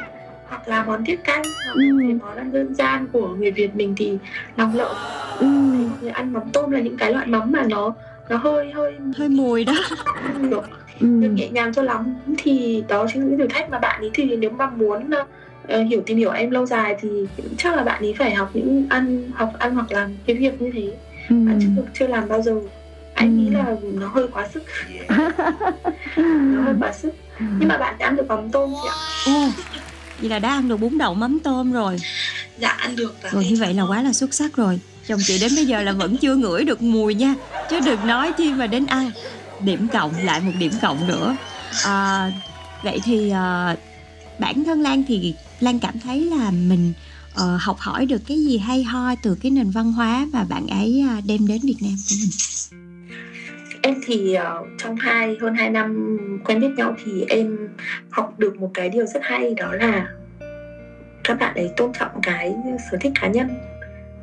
[0.48, 1.42] hoặc là món tiết canh
[1.74, 1.82] ừ.
[2.20, 4.18] món ăn dân gian của người Việt mình thì
[4.56, 4.96] lòng lợn
[5.38, 5.46] ừ.
[6.00, 7.94] người ăn mắm tôm là những cái loại mắm mà nó
[8.28, 9.72] nó hơi hơi hơi mùi đó
[10.50, 10.68] được
[11.00, 11.06] ừ.
[11.06, 14.36] nhẹ nhàng cho lắm thì đó chính là những thử thách mà bạn ấy thì
[14.36, 17.08] nếu mà muốn uh, hiểu tìm hiểu em lâu dài thì
[17.58, 20.70] chắc là bạn ấy phải học những ăn học ăn hoặc làm cái việc như
[20.74, 20.92] thế
[21.28, 21.36] ừ.
[21.46, 22.60] bạn chưa chưa làm bao giờ
[23.18, 24.62] anh nghĩ là nó hơi quá sức.
[26.16, 27.14] Nó hơi quá sức.
[27.40, 28.94] Nhưng mà bạn đã ăn được mắm tôm chị ạ?
[29.26, 29.62] Ừ.
[30.20, 31.96] vậy là đã ăn được bún đậu mắm tôm rồi.
[32.58, 34.80] Dạ ăn được rồi như vậy là quá là xuất sắc rồi.
[35.08, 37.34] Chồng chị đến bây giờ là vẫn chưa ngửi được mùi nha.
[37.70, 39.10] Chứ đừng nói chi mà đến ăn.
[39.60, 41.36] Điểm cộng lại một điểm cộng nữa.
[41.84, 42.32] À,
[42.82, 43.76] vậy thì à,
[44.38, 46.92] bản thân lan thì lan cảm thấy là mình
[47.34, 50.66] uh, học hỏi được cái gì hay ho từ cái nền văn hóa mà bạn
[50.66, 52.30] ấy uh, đem đến Việt Nam của mình
[53.82, 57.68] em thì uh, trong hai hơn 2 năm quen biết nhau thì em
[58.10, 60.08] học được một cái điều rất hay đó là
[61.24, 62.56] các bạn ấy tôn trọng cái
[62.90, 63.48] sở thích cá nhân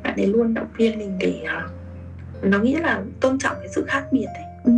[0.02, 3.84] bạn ấy luôn động viên mình để uh, nó nghĩa là tôn trọng cái sự
[3.88, 4.44] khác biệt ấy.
[4.64, 4.72] Ừ.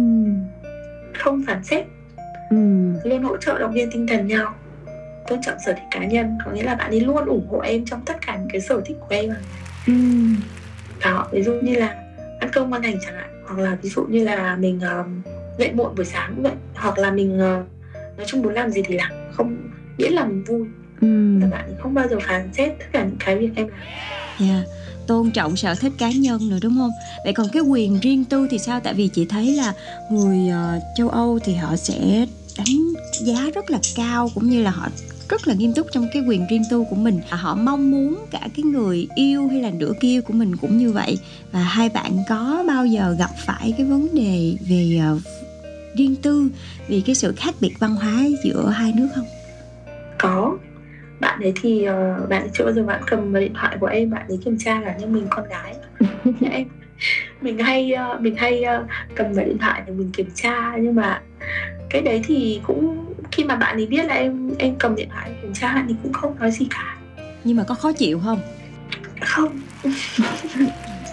[1.18, 1.86] không phản xét
[2.50, 2.56] ừ.
[3.04, 4.54] luôn hỗ trợ động viên tinh thần nhau
[5.28, 7.84] tôn trọng sở thích cá nhân có nghĩa là bạn ấy luôn ủng hộ em
[7.84, 9.30] trong tất cả những cái sở thích của em
[9.86, 9.92] ừ.
[11.04, 12.04] đó ví dụ như là
[12.40, 15.06] ăn cơm ngon lành chẳng hạn hoặc là ví dụ như là mình uh,
[15.58, 17.66] dậy muộn buổi sáng cũng vậy hoặc là mình uh,
[18.16, 19.56] nói chung muốn làm gì thì làm không
[19.98, 20.66] miễn là mình vui.
[21.00, 21.38] Ừ.
[21.40, 23.78] là bạn không bao giờ phán xét tất cả những cái việc em làm.
[24.50, 24.68] Yeah
[25.08, 26.90] tôn trọng sở thích cá nhân nữa đúng không?
[27.24, 28.80] Vậy còn cái quyền riêng tư thì sao?
[28.80, 29.72] Tại vì chị thấy là
[30.11, 32.26] người uh, châu âu thì họ sẽ
[32.58, 34.88] đánh giá rất là cao cũng như là họ
[35.28, 37.20] rất là nghiêm túc trong cái quyền riêng tư của mình.
[37.30, 40.92] Họ mong muốn cả cái người yêu hay là nửa kia của mình cũng như
[40.92, 41.18] vậy.
[41.52, 45.22] Và hai bạn có bao giờ gặp phải cái vấn đề về uh,
[45.96, 46.48] riêng tư
[46.88, 49.26] vì cái sự khác biệt văn hóa giữa hai nước không?
[50.18, 50.58] Có.
[51.20, 54.10] Bạn ấy thì uh, bạn ấy chưa bao giờ bạn cầm điện thoại của em
[54.10, 55.74] bạn ấy kiểm tra là như mình con gái.
[56.50, 56.68] Em
[57.40, 60.76] mình hay uh, mình hay uh, cầm vào điện thoại để mình kiểm tra.
[60.76, 61.22] Nhưng mà
[61.90, 65.30] cái đấy thì cũng khi mà bạn ấy biết là em em cầm điện thoại
[65.42, 66.96] kiểm tra thì cũng không nói gì cả.
[67.44, 68.40] Nhưng mà có khó chịu không?
[69.20, 69.60] Không.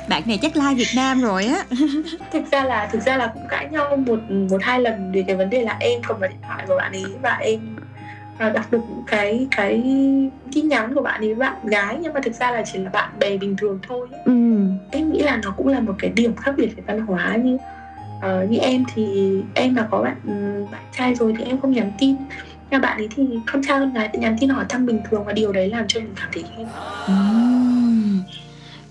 [0.10, 1.65] Bạn này chắc like Việt Nam rồi á.
[2.32, 5.36] Thực ra là thực ra là cũng cãi nhau một một hai lần về cái
[5.36, 7.60] vấn đề là em cầm vào điện thoại của bạn ấy và em
[8.38, 9.84] à, đọc được cái cái
[10.54, 11.97] tin nhắn của bạn ấy với bạn gái.
[12.01, 14.08] Nhưng mà thực ra là chỉ là bạn bè bình thường thôi.
[14.25, 14.32] Ừ.
[14.91, 17.58] em nghĩ là nó cũng là một cái điểm khác biệt về văn hóa như
[18.26, 20.18] uh, như em thì em mà có bạn
[20.72, 22.16] bạn trai rồi thì em không nhắn tin.
[22.72, 25.34] Nhưng bạn ấy thì không trai con gái nhắn tin hỏi thăm bình thường và
[25.34, 26.68] điều đấy làm cho mình cảm thấy em
[27.12, 28.22] uhm.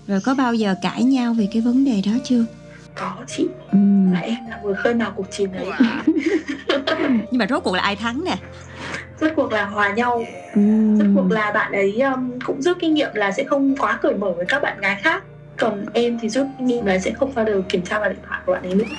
[0.07, 2.45] rồi có bao giờ cãi nhau về cái vấn đề đó chưa?
[2.95, 3.47] Có chị.
[3.71, 3.77] Ừ.
[4.13, 5.67] và em là người khơi nào cuộc chiến đấy.
[7.31, 8.35] Nhưng mà rốt cuộc là ai thắng nè?
[9.21, 10.25] Rốt cuộc là hòa nhau.
[10.55, 10.61] Ừ.
[10.99, 14.13] rốt cuộc là bạn ấy um, cũng rút kinh nghiệm là sẽ không quá cởi
[14.13, 15.23] mở với các bạn gái khác
[15.57, 18.19] còn em thì giúp nhưng nghiệm là sẽ không bao giờ kiểm tra vào điện
[18.27, 18.85] thoại của bạn ấy nữa.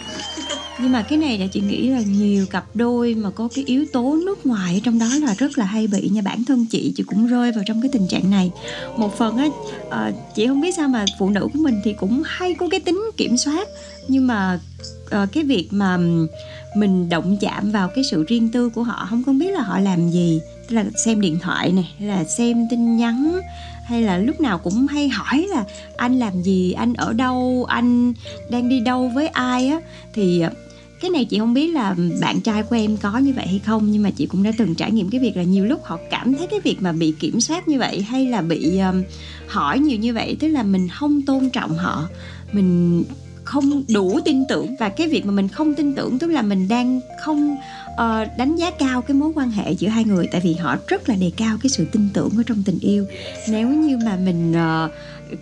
[0.78, 3.84] Nhưng mà cái này là chị nghĩ là nhiều cặp đôi mà có cái yếu
[3.92, 6.22] tố nước ngoài ở trong đó là rất là hay bị nha.
[6.24, 8.50] Bản thân chị chị cũng rơi vào trong cái tình trạng này.
[8.96, 9.46] Một phần á
[9.90, 12.80] ờ, chị không biết sao mà phụ nữ của mình thì cũng hay có cái
[12.80, 13.68] tính kiểm soát.
[14.08, 14.60] Nhưng mà
[15.10, 15.98] ờ, cái việc mà
[16.76, 19.78] mình động chạm vào cái sự riêng tư của họ, không có biết là họ
[19.78, 20.40] làm gì.
[20.68, 23.40] Tức là xem điện thoại này hay là xem tin nhắn
[23.87, 25.64] hay là lúc nào cũng hay hỏi là
[25.96, 28.12] anh làm gì anh ở đâu anh
[28.51, 29.81] đang đi đâu với ai á?
[30.12, 30.51] Thì ờ,
[31.01, 33.90] cái này chị không biết là bạn trai của em có như vậy hay không
[33.90, 36.35] nhưng mà chị cũng đã từng trải nghiệm cái việc là nhiều lúc họ cảm
[36.35, 39.03] thấy cái việc mà bị kiểm soát như vậy hay là bị um,
[39.46, 42.09] hỏi nhiều như vậy tức là mình không tôn trọng họ
[42.53, 43.05] mình
[43.46, 44.77] không đủ tin tưởng.
[44.81, 47.57] Và cái việc mà mình không tin tưởng tức là mình đang không
[47.96, 51.09] uh, đánh giá cao cái mối quan hệ giữa hai người tại vì họ rất
[51.09, 53.06] là đề cao cái sự tin tưởng ở trong tình yêu.
[53.48, 54.90] Nếu như mà mình uh,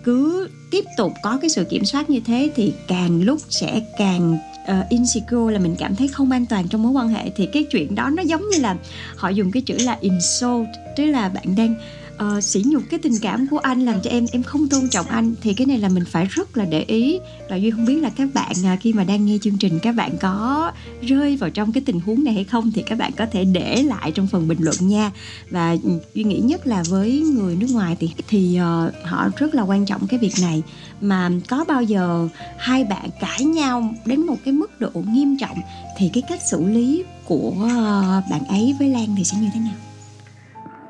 [0.03, 4.37] cứ tiếp tục có cái sự kiểm soát như thế thì càng lúc sẽ càng
[4.63, 7.29] uh, insecure là mình cảm thấy không an toàn trong mối quan hệ.
[7.35, 8.75] Thì cái chuyện đó nó giống như là
[9.15, 11.75] họ dùng cái chữ là insult tức là bạn đang
[12.15, 15.07] uh, sỉ nhục cái tình cảm của anh làm cho em em không tôn trọng
[15.07, 15.35] anh.
[15.41, 17.19] Thì cái này là mình phải rất là để ý.
[17.49, 19.95] Và duy không biết là các bạn uh, khi mà đang nghe chương trình các
[19.95, 23.25] bạn có rơi vào trong cái tình huống này hay không thì các bạn có
[23.31, 25.11] thể để lại trong phần bình luận nha.
[25.49, 25.77] Và
[26.13, 29.85] duy nghĩ nhất là với người nước ngoài thì thì uh, họ rất là quan
[29.85, 30.63] trọng cái việc này.
[31.01, 35.57] Mà có bao giờ hai bạn cãi nhau đến một cái mức độ nghiêm trọng
[35.97, 39.59] thì cái cách xử lý của ờ, bạn ấy với lan thì sẽ như thế
[39.59, 39.75] nào?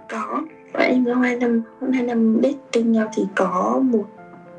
[0.09, 0.41] Có
[0.87, 4.05] em có hai năm hơn hai năm dating nhau thì có một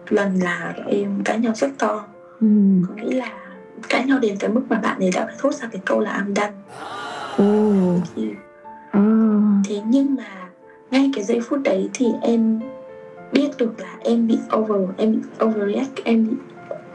[0.08, 2.04] lần là em cãi nhau rất to
[2.40, 2.46] ừ.
[2.88, 3.32] có nghĩa là
[3.88, 6.24] cãi nhau đến cái mức mà bạn ấy đã phải thốt ra cái câu là
[6.24, 6.52] I'm done
[7.36, 7.74] ừ.
[8.14, 8.30] thì,
[8.92, 9.40] ừ.
[9.68, 10.48] thế nhưng mà
[10.90, 12.60] ngay cái giây phút đấy thì em
[13.32, 16.30] biết được là em bị over em bị overreact em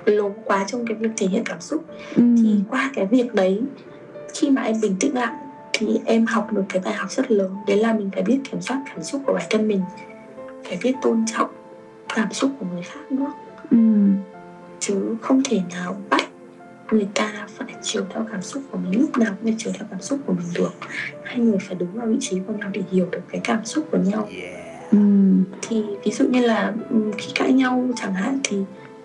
[0.05, 2.23] bị lố quá trong cái việc thể hiện cảm xúc ừ.
[2.37, 3.61] thì qua cái việc đấy
[4.33, 5.33] khi mà em bình tĩnh lại
[5.81, 8.61] thì em học được cái bài học rất lớn đấy là mình phải biết kiểm
[8.61, 9.81] soát cảm xúc của bản thân mình
[10.63, 11.49] phải biết tôn trọng
[12.15, 13.33] cảm xúc của người khác nữa
[13.71, 13.77] ừ.
[14.79, 16.21] chứ không thể nào bắt
[16.91, 19.87] người ta phải chiều theo cảm xúc của mình lúc nào cũng phải chiều theo
[19.91, 20.71] cảm xúc của mình được
[21.23, 23.87] hai người phải đứng vào vị trí của nhau để hiểu được cái cảm xúc
[23.91, 24.91] của nhau yeah.
[24.91, 24.97] ừ.
[25.61, 28.57] thì ví dụ như là ừ, khi cãi nhau chẳng hạn thì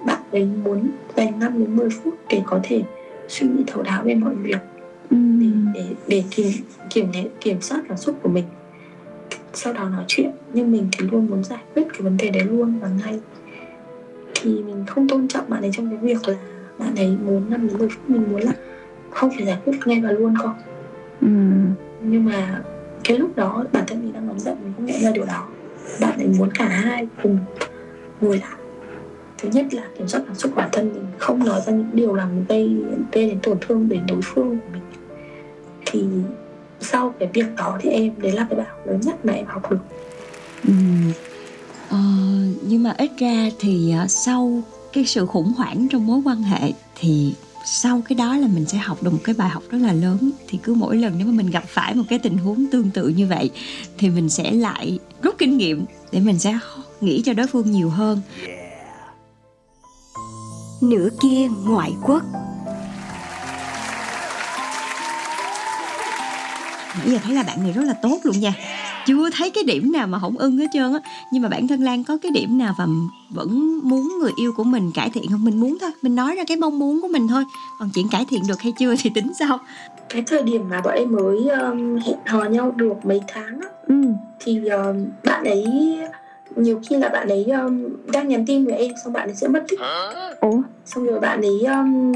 [0.07, 2.83] bạn ấy muốn dành 5 đến 10 phút để có thể
[3.29, 4.59] suy nghĩ thấu đáo về mọi việc.
[5.11, 6.53] Để để để kiểm
[6.91, 7.07] kiểm
[7.41, 8.45] kiểm soát cảm xúc của mình.
[9.55, 10.31] Sau đó nói chuyện.
[10.53, 13.21] Nhưng mình thì luôn muốn giải quyết cái vấn đề đấy luôn và ngay.
[14.35, 16.35] Thì mình không tôn trọng bạn ấy trong cái việc là
[16.79, 18.53] bạn ấy muốn năm đến 10 phút mình muốn là
[19.11, 20.55] không phải giải quyết ngay và luôn con
[21.21, 21.29] Ừ.
[22.03, 22.63] nhưng mà
[23.05, 25.49] cái lúc đó bản thân mình đang nóng giận mình không nhận ra điều đó.
[26.01, 27.39] Bạn ấy muốn cả hai cùng
[28.21, 28.59] ngồi lại.
[29.39, 32.15] Thứ nhất là kiểm soát cảm xúc bản thân mình không nói ra những điều
[32.15, 32.77] làm gây
[33.13, 34.83] gây đến tổn thương đến đối phương của mình
[35.87, 36.05] thì
[36.81, 39.47] sau cái việc đó thì em đấy là cái bài học lớn nhất mà em
[39.47, 39.81] học được.
[40.65, 40.73] Ừ.
[41.89, 41.99] Ờ,
[42.69, 46.73] nhưng mà ít ra thì ờ, sau cái sự khủng hoảng trong mối quan hệ
[46.95, 49.93] thì sau cái đó là mình sẽ học được một cái bài học rất là
[49.93, 50.31] lớn.
[50.49, 53.09] Thì cứ mỗi lần nếu mà mình gặp phải một cái tình huống tương tự
[53.09, 53.51] như vậy
[53.99, 56.59] thì mình sẽ lại rút kinh nghiệm để mình sẽ
[57.01, 58.21] nghĩ cho đối phương nhiều hơn.
[60.81, 62.23] Nửa kia ngoại quốc
[66.99, 68.55] nãy giờ thấy là bạn này rất là tốt luôn nha.
[69.07, 70.99] Chưa thấy cái điểm nào mà không ưng hết trơn á.
[71.33, 72.87] Nhưng mà bản thân lan có cái điểm nào và
[73.31, 75.45] vẫn muốn người yêu của mình cải thiện không?
[75.45, 77.45] Mình muốn thôi mình nói ra cái mong muốn của mình thôi.
[77.79, 79.59] Còn chuyện cải thiện được hay chưa thì tính sau.
[80.09, 83.69] Cái thời điểm mà bọn em mới um, hẹn hò nhau được mấy tháng á,
[83.89, 83.95] ừ.
[84.41, 85.67] thì um, bạn ấy
[86.57, 89.49] nhiều khi là bạn ấy um, đang nhắn tin với em xong bạn ấy sẽ
[89.49, 89.81] mất tích.
[90.41, 90.63] Ủa?
[90.85, 92.13] Xong rồi bạn ấy um,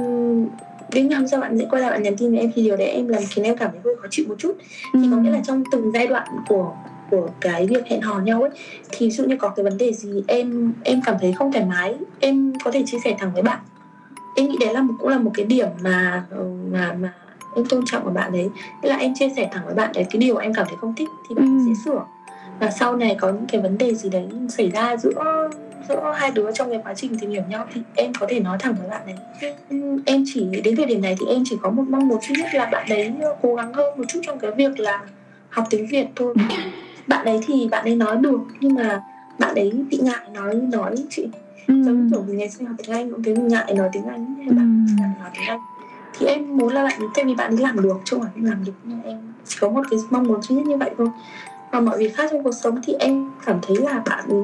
[0.92, 2.88] đến năm sau bạn sẽ quay lại bạn nhắn tin với em thì điều đấy
[2.88, 4.52] em làm khiến em cảm thấy hơi khó chịu một chút.
[4.94, 6.72] Thì có nghĩa là trong từng giai đoạn của
[7.10, 8.50] của cái việc hẹn hò nhau ấy
[8.90, 11.64] thì ví dụ như có cái vấn đề gì em em cảm thấy không thoải
[11.64, 13.58] mái em có thể chia sẻ thẳng với bạn.
[14.36, 17.12] Em nghĩ đấy là một cũng là một cái điểm mà ờ, mà mà
[17.56, 18.48] em tôn trọng của bạn đấy
[18.82, 20.94] Tức là em chia sẻ thẳng với bạn đấy cái điều em cảm thấy không
[20.96, 21.64] thích thì bạn Ừ.
[21.74, 22.04] sẽ sửa.
[22.60, 25.48] Và sau này có những cái vấn đề gì đấy xảy ra giữa
[25.90, 28.56] giữa hai đứa trong cái quá trình tìm hiểu nhau thì em có thể nói
[28.60, 29.14] thẳng với bạn ấy
[29.70, 29.76] Ừ,
[30.06, 32.54] em chỉ đến thời điểm này thì em chỉ có một mong muốn duy nhất
[32.54, 35.00] là bạn ấy cố gắng hơn một chút trong cái việc là
[35.48, 36.34] học tiếng Việt thôi.
[37.06, 39.02] Bạn ấy thì bạn ấy nói được nhưng mà
[39.38, 41.28] bạn ấy bị ngại nói nói chị.
[41.68, 44.46] Giống kiểu mình ngày xưa học tiếng Anh cũng thấy ngại nói tiếng Anh hay
[44.48, 45.00] bạn Ừ.
[45.00, 45.60] ngại nói tiếng Anh.
[46.18, 48.64] Thì em muốn là bạn tại vì bạn ấy làm được chứ không phải làm
[48.64, 51.08] được nhưng em chỉ có một cái mong muốn duy nhất như vậy thôi.
[51.72, 54.40] Còn mọi việc khác trong cuộc sống thì em cảm thấy là bạn ấy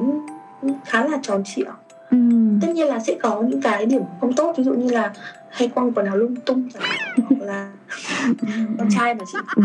[0.85, 1.65] khá là tròn trịa.
[2.11, 2.17] Ừ.
[2.61, 5.13] Tất nhiên là sẽ có những cái điểm không tốt ví dụ như là
[5.49, 6.69] hay quăng quần áo lung tung
[7.17, 7.71] hoặc là
[8.77, 9.63] con trai mà chị ừ.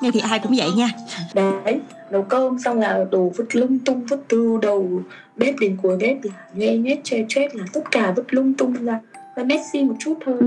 [0.00, 0.88] Nghe thì ai cũng vậy nha.
[1.34, 1.80] Đấy
[2.10, 5.02] nấu cơm xong là đồ vứt lung tung vứt từ đầu
[5.36, 8.84] bếp đến cuối bếp là nhoe nhét che chết là tất cả vứt lung tung
[8.84, 9.00] ra.
[9.36, 10.46] Hơi messy một chút thôi Ừ.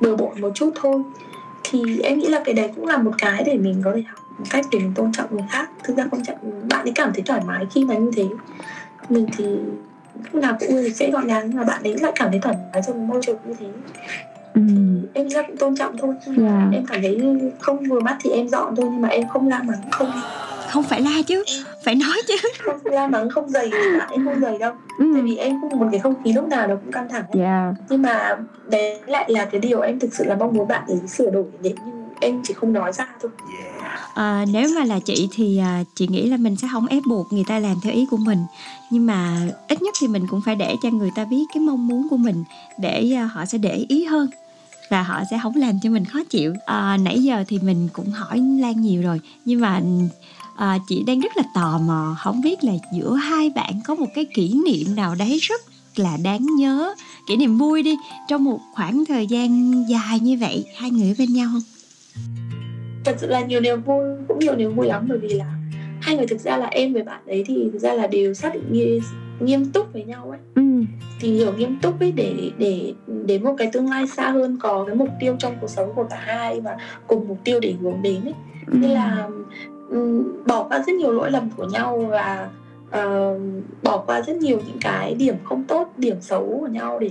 [0.00, 1.02] bừa bộn một chút thôi.
[1.64, 4.18] Thì em nghĩ là cái đấy cũng là một cái để mình có thể học
[4.38, 5.70] một cách để mình tôn trọng người khác.
[5.84, 6.36] Thực ra quan trọng
[6.68, 8.24] bạn ấy cảm thấy thoải mái khi mà như thế
[9.08, 9.44] mình thì
[10.32, 12.56] lúc nào cũng thì sẽ gọn gàng nhưng mà bạn ấy lại cảm thấy thoải
[12.72, 13.66] mái trong môi trường như thế.
[14.54, 14.60] Ừ.
[15.14, 16.76] Em là cũng tôn trọng thôi Nhưng mà Dạ.
[16.78, 17.20] em cảm thấy
[17.60, 20.10] không vừa mắt thì em dọn thôi nhưng mà em không la mắng không
[20.70, 21.44] không phải la chứ
[21.84, 22.34] phải nói chứ.
[22.64, 24.72] không la mắng không dày thì bạn em không dày đâu.
[24.98, 27.22] Tại ừ vì em không muốn cái không khí lúc nào nó cũng căng thẳng
[27.32, 27.40] ấy.
[27.42, 27.74] dạ.
[27.88, 28.36] Nhưng mà
[28.70, 31.44] đấy lại là cái điều em thực sự là mong muốn bạn ấy sửa đổi
[31.62, 33.30] để nhưng em chỉ không nói ra thôi
[34.18, 37.32] À, nếu mà là chị thì à, chị nghĩ là mình sẽ không ép buộc
[37.32, 38.38] người ta làm theo ý của mình.
[38.90, 41.86] Nhưng mà ít nhất thì mình cũng phải để cho người ta biết cái mong
[41.86, 42.44] muốn của mình
[42.78, 44.30] để à, họ sẽ để ý hơn
[44.90, 46.54] và họ sẽ không làm cho mình khó chịu.
[46.66, 49.82] À, nãy giờ thì mình cũng hỏi lan nhiều rồi nhưng mà
[50.56, 54.08] à, chị đang rất là tò mò không biết là giữa hai bạn có một
[54.14, 55.60] cái kỷ niệm nào đấy rất
[55.96, 56.94] là đáng nhớ
[57.28, 57.96] kỷ niệm vui đi
[58.28, 61.77] trong một khoảng thời gian dài như vậy hai người ở bên nhau không?
[63.08, 65.46] Thật sự là nhiều niềm vui cũng nhiều niềm vui lắm bởi vì là
[66.00, 68.54] hai người thực ra là em với bạn ấy thì thực ra là đều xác
[68.54, 69.00] định nghiêm,
[69.40, 70.38] nghiêm túc với nhau ấy.
[70.54, 70.62] Ừ.
[71.20, 72.92] Tìm hiểu nghiêm túc ấy để để
[73.26, 76.04] đến một cái tương lai xa hơn có cái mục tiêu trong cuộc sống của
[76.04, 78.34] cả hai và cùng mục tiêu để hướng đến ấy.
[78.66, 79.28] Nên là
[79.90, 82.48] ừm, bỏ qua rất nhiều lỗi lầm của nhau và
[82.90, 83.38] ờ,
[83.82, 87.10] bỏ qua rất nhiều những cái điểm không tốt điểm xấu của nhau để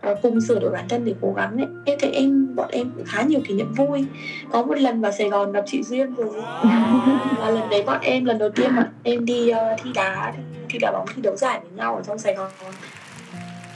[0.00, 2.90] ờ, cùng sửa đổi bản thân để cố gắng ấy em thấy em bọn em
[2.96, 4.04] cũng khá nhiều kỷ niệm vui.
[4.52, 6.42] Có một lần vào Sài Gòn gặp chị Duyên rồi.
[7.38, 10.42] Và lần đấy bọn em lần đầu tiên mà em đi ờ, thi đá thi,
[10.68, 12.50] thi đá bóng thi đấu giải với nhau ở trong Sài Gòn.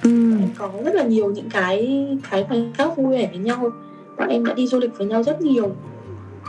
[0.02, 0.10] Ừ.
[0.40, 3.70] Em có rất là nhiều những cái cái khoảnh khắc vui vẻ với nhau.
[4.18, 5.76] Bọn em đã đi du lịch với nhau rất nhiều.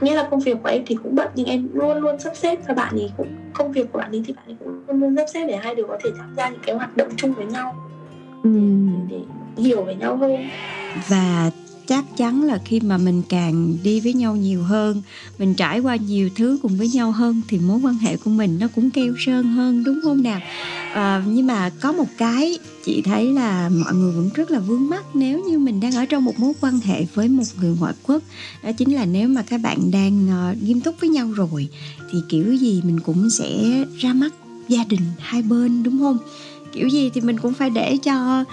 [0.01, 2.59] Nghĩa là công việc của em thì cũng bận nhưng em luôn luôn sắp xếp.
[2.67, 5.15] Và bạn ấy cũng công việc của bạn ấy thì bạn ấy cũng luôn luôn
[5.15, 7.45] sắp xếp để hai đứa có thể tham gia những cái hoạt động chung với
[7.45, 7.75] nhau.
[8.43, 8.49] Ừ.
[9.09, 9.19] Để
[9.57, 10.49] hiểu về nhau hơn
[11.07, 11.51] và
[11.87, 15.01] chắc chắn là khi mà mình càng đi với nhau nhiều hơn
[15.39, 18.57] mình trải qua nhiều thứ cùng với nhau hơn thì mối quan hệ của mình
[18.59, 20.39] nó cũng keo sơn hơn đúng không nào?
[20.93, 24.89] À, nhưng mà có một cái chị thấy là mọi người vẫn rất là vướng
[24.89, 27.93] mắc nếu như mình đang ở trong một mối quan hệ với một người ngoại
[28.03, 28.23] quốc.
[28.63, 31.67] Đó chính là nếu mà các bạn đang uh, nghiêm túc với nhau rồi
[32.11, 34.33] thì kiểu gì mình cũng sẽ ra mắt
[34.67, 36.17] gia đình hai bên đúng không?
[36.73, 38.43] Kiểu gì thì mình cũng phải để cho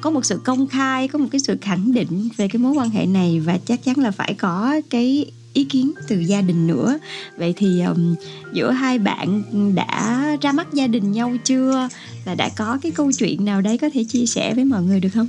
[0.00, 2.90] có một sự công khai có một cái sự khẳng định về cái mối quan
[2.90, 6.98] hệ này và chắc chắn là phải có cái ý kiến từ gia đình nữa.
[7.36, 8.14] Vậy thì um,
[8.52, 9.42] giữa hai bạn
[9.74, 11.88] đã ra mắt gia đình nhau chưa
[12.24, 15.00] và đã có cái câu chuyện nào đấy có thể chia sẻ với mọi người
[15.00, 15.28] được không?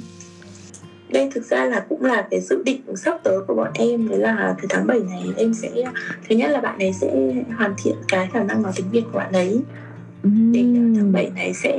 [1.10, 4.19] Đây thực ra là cũng là cái dự định sắp tới của bọn em đấy
[4.19, 5.69] là từ tháng 7 này em sẽ
[6.29, 9.17] thứ nhất là bạn ấy sẽ hoàn thiện cái khả năng nói tiếng việt của
[9.17, 9.62] bạn ấy
[10.51, 11.77] để tháng 7 này sẽ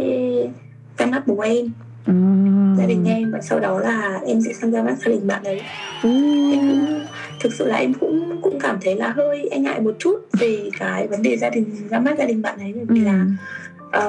[0.99, 1.71] ra mắt bố em.
[2.79, 5.45] Gia đình em và sau đó là em sẽ sang ra mắt gia đình bạn
[5.45, 5.61] ấy
[6.53, 7.01] em cũng
[7.41, 10.71] thực sự là em cũng cũng cảm thấy là hơi e ngại một chút về
[10.79, 13.27] cái vấn đề gia đình ra mắt gia đình bạn ấy bởi vì là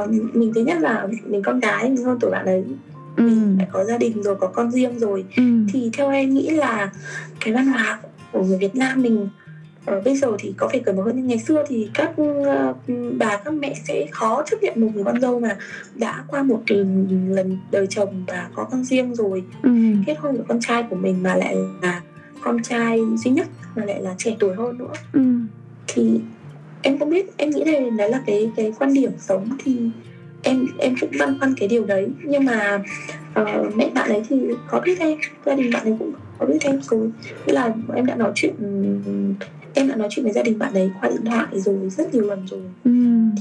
[0.04, 2.64] uh, mình thứ nhất là mình con gái mình hơn tuổi bạn ấy
[3.18, 5.26] mình phải có gia đình rồi có con riêng rồi.
[5.74, 6.92] Thì theo em nghĩ là
[7.46, 8.00] cái văn hóa
[8.32, 9.30] của người Việt Nam mình
[10.06, 11.16] bây giờ thì có phải cởi mở hơn.
[11.16, 12.76] Nhưng ngày xưa thì các uh,
[13.18, 15.58] bà các mẹ sẽ khó chấp nhận một người con dâu mà
[15.96, 16.62] đã qua một
[17.30, 19.44] lần đời chồng và có con riêng rồi.
[19.64, 19.72] Ừ.
[20.06, 22.02] kết hôn với con trai của mình mà lại là
[22.42, 24.94] con trai duy nhất mà lại là trẻ tuổi hơn nữa.
[25.14, 25.22] Ừ.
[25.88, 26.20] thì
[26.82, 29.90] em không biết em nghĩ đây đấy là cái cái quan điểm sống thì
[30.44, 32.08] em em cũng băn khoăn cái điều đấy.
[32.24, 32.84] Nhưng mà
[33.42, 36.60] uh, mẹ bạn ấy thì có biết em gia đình bạn ấy cũng có biết
[36.62, 37.12] em rồi.
[37.46, 38.54] Nghĩa là em đã nói chuyện
[39.78, 42.24] em đã nói chuyện với gia đình bạn ấy qua điện thoại rồi rất nhiều
[42.24, 42.92] lần rồi ừ.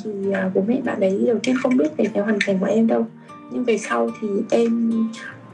[0.04, 2.66] thì uh, bố mẹ bạn ấy đầu tiên không biết về cái hoàn cảnh của
[2.66, 3.06] em đâu
[3.50, 4.92] nhưng về sau thì em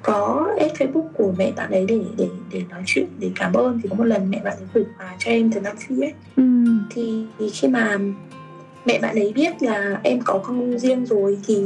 [0.03, 3.81] có add facebook của mẹ bạn ấy để để để nói chuyện để cảm ơn
[3.83, 6.12] thì có một lần mẹ bạn ấy gửi quà cho em từ nam phi ấy
[6.37, 6.42] ừ.
[6.90, 7.99] thì, thì khi mà
[8.87, 11.62] mẹ bạn ấy biết là em có con riêng rồi thì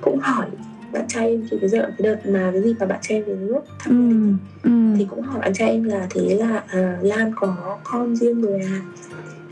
[0.00, 0.46] cũng hỏi
[0.92, 3.34] bạn trai em thì cái giờ cái đợt mà cái gì mà bạn trai về
[3.34, 4.70] nước thăm ừ.
[4.70, 4.96] ừ.
[4.98, 8.60] thì cũng hỏi bạn trai em là thế là à, Lan có con riêng rồi
[8.60, 8.80] à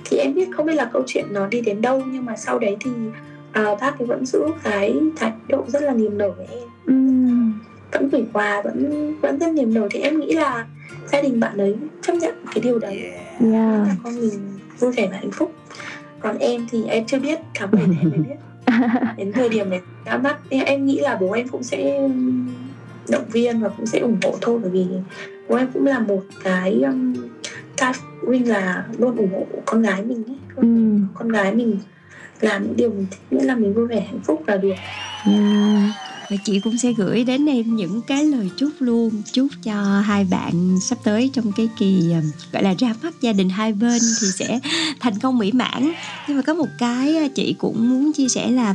[0.05, 2.59] thì em biết không biết là câu chuyện nó đi đến đâu nhưng mà sau
[2.59, 2.90] đấy thì
[3.53, 6.94] à, bác ấy vẫn giữ cái thái độ rất là niềm nở với em ừ.
[7.92, 10.66] vẫn gửi quà vẫn vẫn rất niềm nở thì em nghĩ là
[11.12, 13.25] gia đình bạn ấy chấp nhận cái điều đấy yeah.
[13.40, 14.31] là con mình
[14.79, 15.53] vui vẻ và hạnh phúc
[16.20, 18.35] còn em thì em chưa biết tháng này em mới biết
[19.16, 22.08] đến thời điểm này đã mắt em nghĩ là bố em cũng sẽ
[23.08, 24.87] động viên và cũng sẽ ủng hộ thôi bởi vì
[25.48, 27.14] bố em cũng là một cái um,
[27.76, 30.37] ca phụ huynh là luôn ủng hộ con gái mình ấy.
[30.56, 30.68] Ừ.
[31.14, 31.78] con gái mình
[32.40, 34.74] làm những điều mình thích nghĩa là mình vui vẻ hạnh phúc là được
[35.26, 40.00] yeah và chị cũng sẽ gửi đến em những cái lời chúc luôn chúc cho
[40.00, 43.72] hai bạn sắp tới trong cái kỳ um, gọi là ra mắt gia đình hai
[43.72, 44.60] bên thì sẽ
[45.00, 45.92] thành công mỹ mãn.
[46.28, 48.74] Nhưng mà có một cái uh, chị cũng muốn chia sẻ là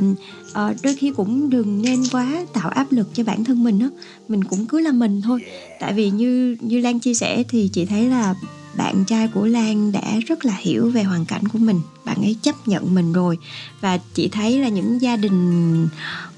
[0.52, 3.86] à, đôi khi cũng đừng nên quá tạo áp lực cho bản thân mình đó
[4.28, 5.44] mình cũng cứ là mình thôi.
[5.80, 8.34] Tại vì như như lan chia sẻ thì chị thấy là
[8.76, 11.80] bạn trai của Lan đã rất là hiểu về hoàn cảnh của mình.
[12.04, 13.38] Bạn ấy chấp nhận mình rồi.
[13.80, 15.88] Và chị thấy là những gia đình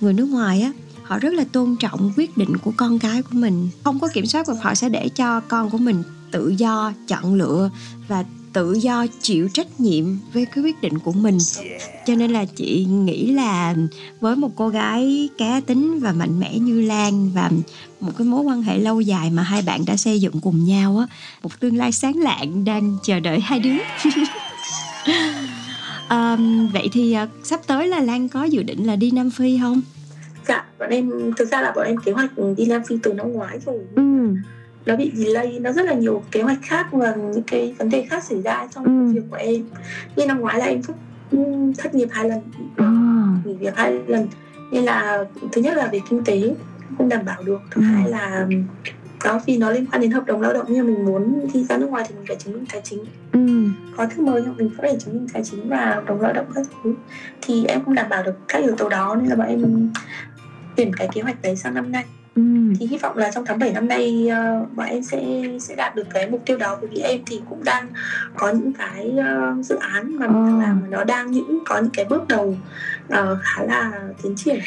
[0.00, 0.72] người nước ngoài á
[1.12, 3.68] họ rất là tôn trọng quyết định của con cái của mình.
[3.84, 7.34] Không có kiểm soát và họ sẽ để cho con của mình tự do chọn
[7.34, 7.70] lựa
[8.08, 11.38] và tự do chịu trách nhiệm với cái quyết định của mình.
[12.06, 13.74] Cho nên là chị nghĩ là
[14.20, 17.50] với một cô gái cá tính và mạnh mẽ như lan và
[18.00, 20.98] một cái mối quan hệ lâu dài mà hai bạn đã xây dựng cùng nhau
[20.98, 21.06] á
[21.42, 23.76] một tương lai sáng lạng đang chờ đợi hai đứa.
[26.10, 29.58] Um, vậy thì uh, sắp tới là lan có dự định là đi nam phi
[29.58, 29.80] không
[30.48, 33.32] dạ bọn em thực ra là bọn em kế hoạch đi Nam Phi từ năm
[33.32, 34.02] ngoái rồi ừ.
[34.86, 38.06] nó bị delay nó rất là nhiều kế hoạch khác và những cái vấn đề
[38.10, 39.12] khác xảy ra trong ừ.
[39.14, 39.64] việc của em
[40.16, 40.96] như năm ngoái là em thất,
[41.78, 42.40] thất nghiệp hai lần
[42.76, 42.86] à.
[43.44, 44.28] nghỉ việc hai lần
[44.72, 46.54] nên là thứ nhất là về kinh tế
[46.98, 47.84] không đảm bảo được thứ ừ.
[47.84, 48.46] hai là
[49.24, 51.76] đó vì nó liên quan đến hợp đồng lao động nhưng mình muốn đi ra
[51.76, 53.68] nước ngoài thì mình phải chứng minh tài chính ừ.
[53.96, 56.46] có thức mời nhưng mình phải chứng minh tài chính và hợp đồng lao động
[56.54, 56.94] các thứ
[57.42, 59.90] thì em không đảm bảo được các yếu tố đó nên là bọn em
[60.76, 62.04] chuyển cái kế hoạch đấy sang năm nay.
[62.34, 62.42] Ừ.
[62.78, 65.24] thì hy vọng là trong tháng 7 năm nay uh, bọn em sẽ
[65.60, 66.78] sẽ đạt được cái mục tiêu đó.
[66.80, 67.86] Bởi vì em thì cũng đang
[68.36, 71.78] có những cái uh, dự án mà mình đang làm mà nó đang những có
[71.78, 72.56] những cái bước đầu
[73.08, 73.92] uh, khá là
[74.22, 74.58] tiến triển.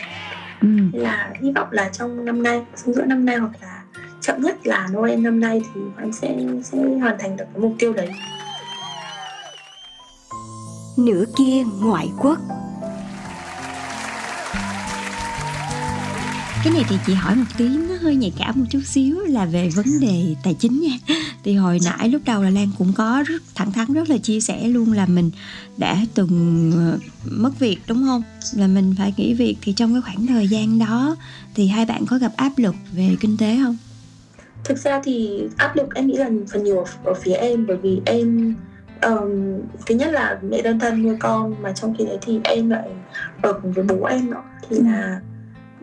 [0.62, 0.68] Ừ.
[0.68, 3.84] nên là hy vọng là trong năm nay trong giữa năm nay hoặc là
[4.22, 7.74] chậm nhất là Noel năm nay thì em sẽ sẽ hoàn thành được cái mục
[7.80, 8.10] tiêu đấy.
[10.98, 12.40] Nửa kia ngoại quốc
[16.66, 19.46] cái này thì chị hỏi một tí nó hơi nhạy cảm một chút xíu là
[19.46, 20.98] về vấn đề tài chính nha.
[21.44, 24.40] Thì hồi nãy lúc đầu là lan cũng có rất thẳng thắn rất là chia
[24.40, 25.32] sẻ luôn là mình
[25.78, 26.98] đã từng ờ,
[27.32, 28.24] mất việc đúng không?
[28.56, 31.16] Là mình phải nghỉ việc thì trong cái khoảng thời gian đó
[31.56, 33.78] thì hai bạn có gặp áp lực về kinh tế không?
[34.64, 38.02] Thực ra thì áp lực em nghĩ là phần nhiều ở, phía em bởi vì
[38.06, 38.56] em
[39.02, 42.70] um, thứ nhất là mẹ đơn thân nuôi con mà trong khi đấy thì em
[42.70, 42.90] lại
[43.42, 45.22] ở cùng với bố em nữa thì là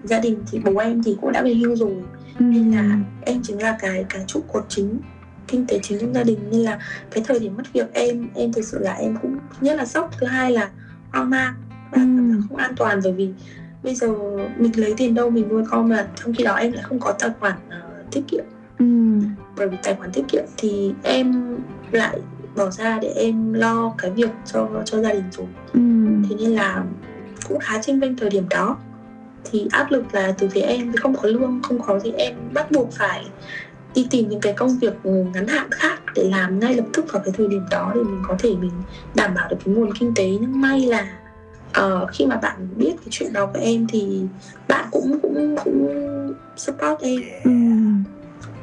[0.05, 1.94] gia đình thì bố em thì cũng đã về hưu rồi.
[2.38, 5.00] Nên là em chính là cái cái trụ cột chính
[5.48, 6.38] kinh tế chính trong gia đình.
[6.50, 6.78] Nên là
[7.11, 10.11] cái thời điểm mất việc em em thực sự là em cũng nhất là sốc.
[10.20, 10.70] Thứ hai là
[11.11, 11.55] hoang mang
[11.90, 13.00] và giác không an toàn.
[13.05, 13.32] Bởi vì
[13.82, 14.09] bây giờ
[14.59, 17.12] mình lấy tiền đâu mình nuôi con mà trong khi đó em lại không có
[17.12, 18.44] tài khoản uh, tiết kiệm.
[19.57, 21.57] Bởi vì tài khoản tiết kiệm thì em
[21.90, 22.18] lại
[22.57, 25.46] bỏ ra để em lo cái việc cho cho gia đình rồi.
[26.28, 26.84] Thế nên là
[27.48, 28.78] cũng khá tranh vinh thời điểm đó
[29.45, 32.12] thì áp lực là từ phía em thì không có lương không có gì.
[32.12, 33.24] Em bắt buộc phải
[33.95, 37.22] đi tìm những cái công việc ngắn hạn khác để làm ngay lập tức vào
[37.24, 38.72] cái thời điểm đó để mình có thể mình
[39.14, 40.28] đảm bảo được cái nguồn kinh tế.
[40.40, 41.18] Nhưng may là
[41.80, 44.22] uh, khi mà bạn biết cái chuyện đó của em thì
[44.68, 47.20] bạn cũng cũng cũng support em.
[47.45, 47.51] Ừ.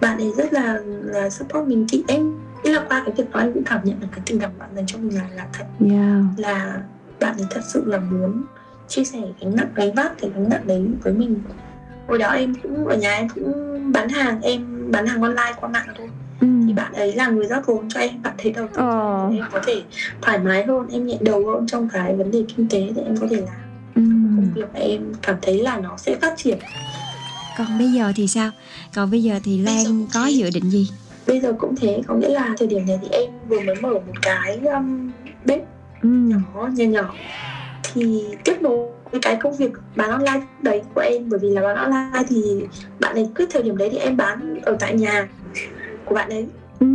[0.01, 1.85] bạn ấy rất là là support mình.
[1.89, 4.39] Thì em Ý là qua cái việc đó em cũng cảm nhận được cái tình
[4.39, 5.65] cảm bạn dành cho mình là là thật.
[5.79, 6.23] Yeah.
[6.37, 6.81] là
[7.19, 8.43] bạn ấy thật sự là muốn
[8.89, 11.39] chia sẻ gánh nặng gánh vác cái gánh nặng đấy với mình
[12.07, 13.53] hồi đó em cũng ở nhà em cũng
[13.91, 16.09] bán hàng em bán hàng online qua mạng thôi
[16.41, 16.47] ừ.
[16.67, 19.29] thì bạn ấy là người rót vốn cho em bạn thấy đầu tư ờ.
[19.33, 19.81] em có thể
[20.21, 23.17] thoải mái hơn em nhẹ đầu hơn trong cái vấn đề kinh tế để em
[23.17, 23.55] có thể làm
[23.95, 24.01] ừ.
[24.35, 26.57] công việc mà em cảm thấy là nó sẽ phát triển
[27.57, 28.51] còn bây giờ thì sao
[28.95, 30.89] còn bây giờ thì lan có dự định gì
[31.27, 33.93] bây giờ cũng thế có nghĩa là thời điểm này thì em vừa mới mở
[33.93, 35.11] một cái um,
[35.45, 35.59] bếp
[36.01, 36.09] ừ.
[36.09, 37.13] nhỏ nhỏ nhỏ
[37.93, 38.87] thì tiếp nối
[39.21, 42.63] cái công việc bán online đấy của em bởi vì là bán online thì
[42.99, 45.27] bạn ấy cứ thời điểm đấy thì em bán ở tại nhà
[46.05, 46.47] của bạn ấy
[46.79, 46.87] ừ.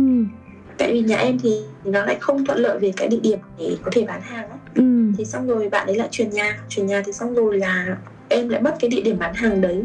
[0.77, 3.77] tại vì nhà em thì nó lại không thuận lợi về cái địa điểm để
[3.83, 4.59] có thể bán hàng ấy.
[4.75, 4.83] Ừ.
[5.17, 7.97] thì xong rồi bạn ấy lại chuyển nhà chuyển nhà thì xong rồi là
[8.29, 9.83] em lại mất cái địa điểm bán hàng đấy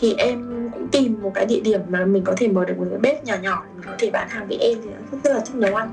[0.00, 2.86] thì em cũng tìm một cái địa điểm mà mình có thể mở được một
[2.90, 5.54] cái bếp nhỏ nhỏ mình có thể bán hàng với em thì rất là thích
[5.54, 5.92] nấu ăn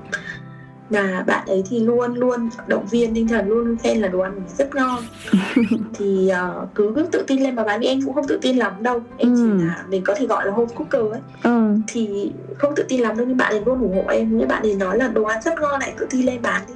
[0.90, 4.20] mà bạn ấy thì luôn luôn động viên tinh thần luôn luôn khen là đồ
[4.20, 5.04] ăn mình rất ngon
[5.94, 8.74] thì uh, cứ, cứ tự tin lên mà bán em cũng không tự tin lắm
[8.84, 9.36] đâu em ừ.
[9.36, 11.76] chỉ là mình có thể gọi là home cooker ấy ừ.
[11.88, 14.64] thì không tự tin lắm đâu nhưng bạn ấy luôn ủng hộ em những bạn
[14.64, 16.74] ấy nói là đồ ăn rất ngon lại tự tin lên bán đi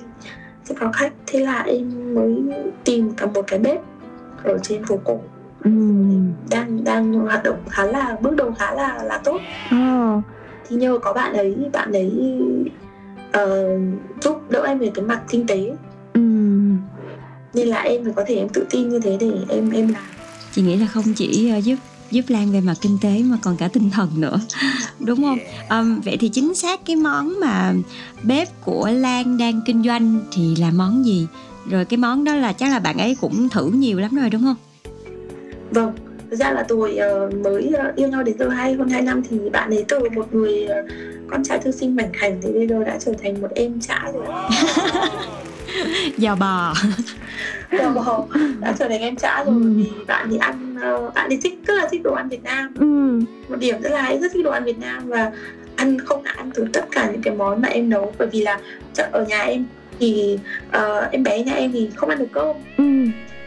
[0.63, 2.43] sẽ có khách thế là em mới
[2.83, 3.81] tìm cả một cái bếp
[4.43, 5.19] ở trên phố cổ
[5.63, 5.71] ừ.
[6.49, 9.41] đang đang hoạt động khá là bước đầu khá là là tốt
[9.71, 9.77] ừ.
[10.67, 12.11] thì nhờ có bạn ấy bạn ấy
[13.37, 13.81] uh,
[14.21, 15.71] giúp đỡ em về cái mặt kinh tế
[16.13, 16.21] ừ.
[17.53, 20.03] nên là em phải có thể em tự tin như thế để em em làm.
[20.51, 21.75] Chị nghĩ là không chỉ uh, giúp
[22.11, 24.39] giúp Lan về mặt kinh tế mà còn cả tinh thần nữa
[24.99, 25.37] đúng không?
[25.69, 27.73] Um, vậy thì chính xác cái món mà
[28.23, 31.27] bếp của Lan đang kinh doanh thì là món gì?
[31.69, 34.41] Rồi cái món đó là chắc là bạn ấy cũng thử nhiều lắm rồi đúng
[34.41, 34.55] không?
[35.71, 35.91] Vâng
[36.31, 39.21] thực ra là tôi uh, mới uh, yêu nhau đến giờ hai hơn hai năm
[39.29, 40.91] thì bạn ấy từ một người uh,
[41.31, 44.11] con trai thư sinh mảnh khảnh thì bây giờ đã trở thành một em trả
[44.13, 44.25] rồi
[46.17, 46.73] giò bò
[47.71, 48.25] giò bò
[48.59, 49.73] đã trở thành em trả rồi ừ.
[49.75, 52.73] vì bạn thì ăn uh, bạn thì thích rất là thích đồ ăn Việt Nam
[52.79, 53.19] ừ.
[53.49, 55.31] một điểm rất là hay rất thích đồ ăn Việt Nam và
[55.75, 58.59] ăn không ăn từ tất cả những cái món mà em nấu bởi vì là
[59.11, 59.65] ở nhà em
[59.99, 60.39] thì
[60.77, 62.83] uh, em bé nhà em thì không ăn được cơm ừ.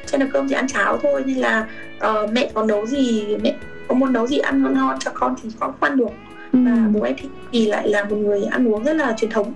[0.07, 1.67] cho nên cơm chỉ ăn cháo thôi nên là
[1.97, 3.55] uh, mẹ có nấu gì mẹ
[3.89, 6.24] có muốn nấu gì ăn ngon ngon cho con thì con không ăn được.
[6.55, 7.15] Và bố em
[7.53, 9.53] thì, lại là một người ăn uống rất là truyền thống.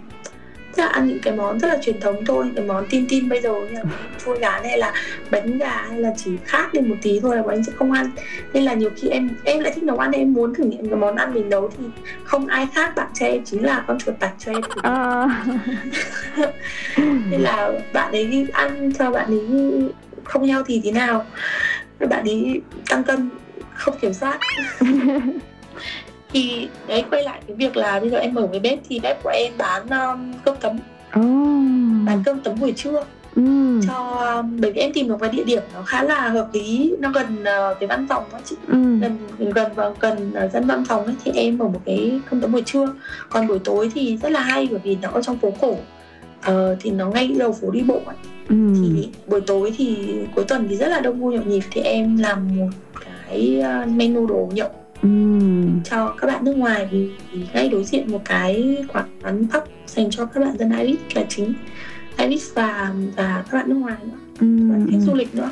[0.76, 3.28] Tức là ăn những cái món rất là truyền thống thôi cái món tin tin
[3.28, 3.82] bây giờ như là
[4.24, 4.92] chua gà hay là
[5.30, 7.92] bánh gà hay là chỉ khác đi một tí thôi là bọn anh sẽ không
[7.92, 8.10] ăn.
[8.52, 10.98] Nên là nhiều khi em em lại thích nấu ăn em muốn thử nghiệm cái
[10.98, 11.84] món ăn mình nấu thì
[12.24, 14.62] không ai khác bạn cho em chính là con chuột bạch cho em.
[14.62, 15.44] Thử à.
[17.30, 19.90] nên là bạn ấy ăn cho bạn ấy
[20.24, 21.24] không heo thì thế nào?
[21.98, 23.30] Bạn ấy tăng cân
[23.74, 24.38] không kiểm soát
[26.32, 29.22] thì đấy quay lại cái việc là bây giờ em mở cái bếp thì bếp
[29.22, 30.78] của em bán um, cơm tấm
[31.18, 32.06] oh.
[32.06, 33.04] bán cơm tấm buổi trưa
[33.34, 33.80] mm.
[33.88, 33.94] cho
[34.36, 37.10] um, bởi vì em tìm được cái địa điểm nó khá là hợp lý nó
[37.10, 39.00] gần uh, cái văn phòng đó chị mm.
[39.00, 42.40] gần gần và gần uh, dân văn phòng ấy thì em mở một cái cơm
[42.40, 42.94] tấm buổi trưa
[43.28, 46.78] còn buổi tối thì rất là hay bởi vì nó ở trong phố cổ uh,
[46.80, 48.16] thì nó ngay đầu phố đi bộ ấy.
[48.48, 48.56] Ừ.
[48.74, 52.16] thì buổi tối thì cuối tuần thì rất là đông vui nhộn nhịp thì em
[52.16, 52.68] làm một
[53.28, 54.70] cái menu đồ nhậu
[55.02, 55.08] ừ.
[55.84, 57.10] cho các bạn nước ngoài vì
[57.52, 61.54] ngay đối diện một cái quán pub dành cho các bạn dân Irish là chính
[62.18, 64.46] Irish và và các bạn nước ngoài nữa ừ.
[64.70, 65.50] và khách du lịch nữa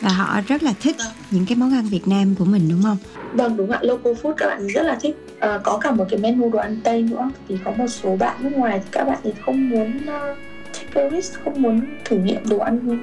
[0.00, 0.96] và họ rất là thích
[1.30, 2.96] những cái món ăn Việt Nam của mình đúng không?
[3.32, 6.20] Vâng đúng ạ, local food các bạn rất là thích à, Có cả một cái
[6.20, 9.18] menu đồ ăn Tây nữa Thì có một số bạn nước ngoài thì các bạn
[9.22, 10.38] thì không muốn uh,
[10.72, 12.98] take a risk, không muốn thử nghiệm đồ ăn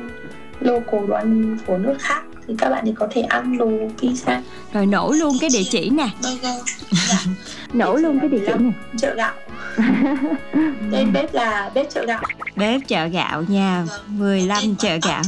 [0.60, 3.70] local, đồ ăn của nước khác thì các bạn thì có thể ăn đồ
[4.00, 4.42] pizza.
[4.74, 6.08] Rồi nổ luôn cái địa chỉ nè.
[7.74, 8.72] Nổ luôn cái địa chỉ nè.
[8.98, 9.34] Chợ gạo.
[10.92, 12.24] Tên bếp là bếp chợ gạo.
[12.56, 13.86] Bếp chợ gạo nha.
[14.08, 15.22] 15 vâng, chợ gạo.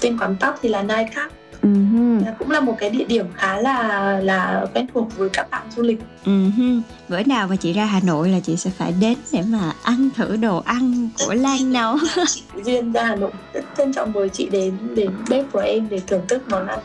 [0.00, 1.35] Tên quán tóc thì là Nai Cup
[1.66, 2.34] Uh-huh.
[2.38, 5.82] cũng là một cái địa điểm khá là là quen thuộc với các bạn du
[5.82, 6.00] lịch.
[6.24, 6.80] Uh-huh.
[7.08, 10.08] Bữa nào mà chị ra Hà Nội là chị sẽ phải đến để mà ăn
[10.16, 11.98] thử đồ ăn của Lan nấu.
[12.64, 16.00] Duyên ra Hà Nội rất trân trọng mời chị đến đến bếp của em để
[16.06, 16.78] thưởng thức món ăn.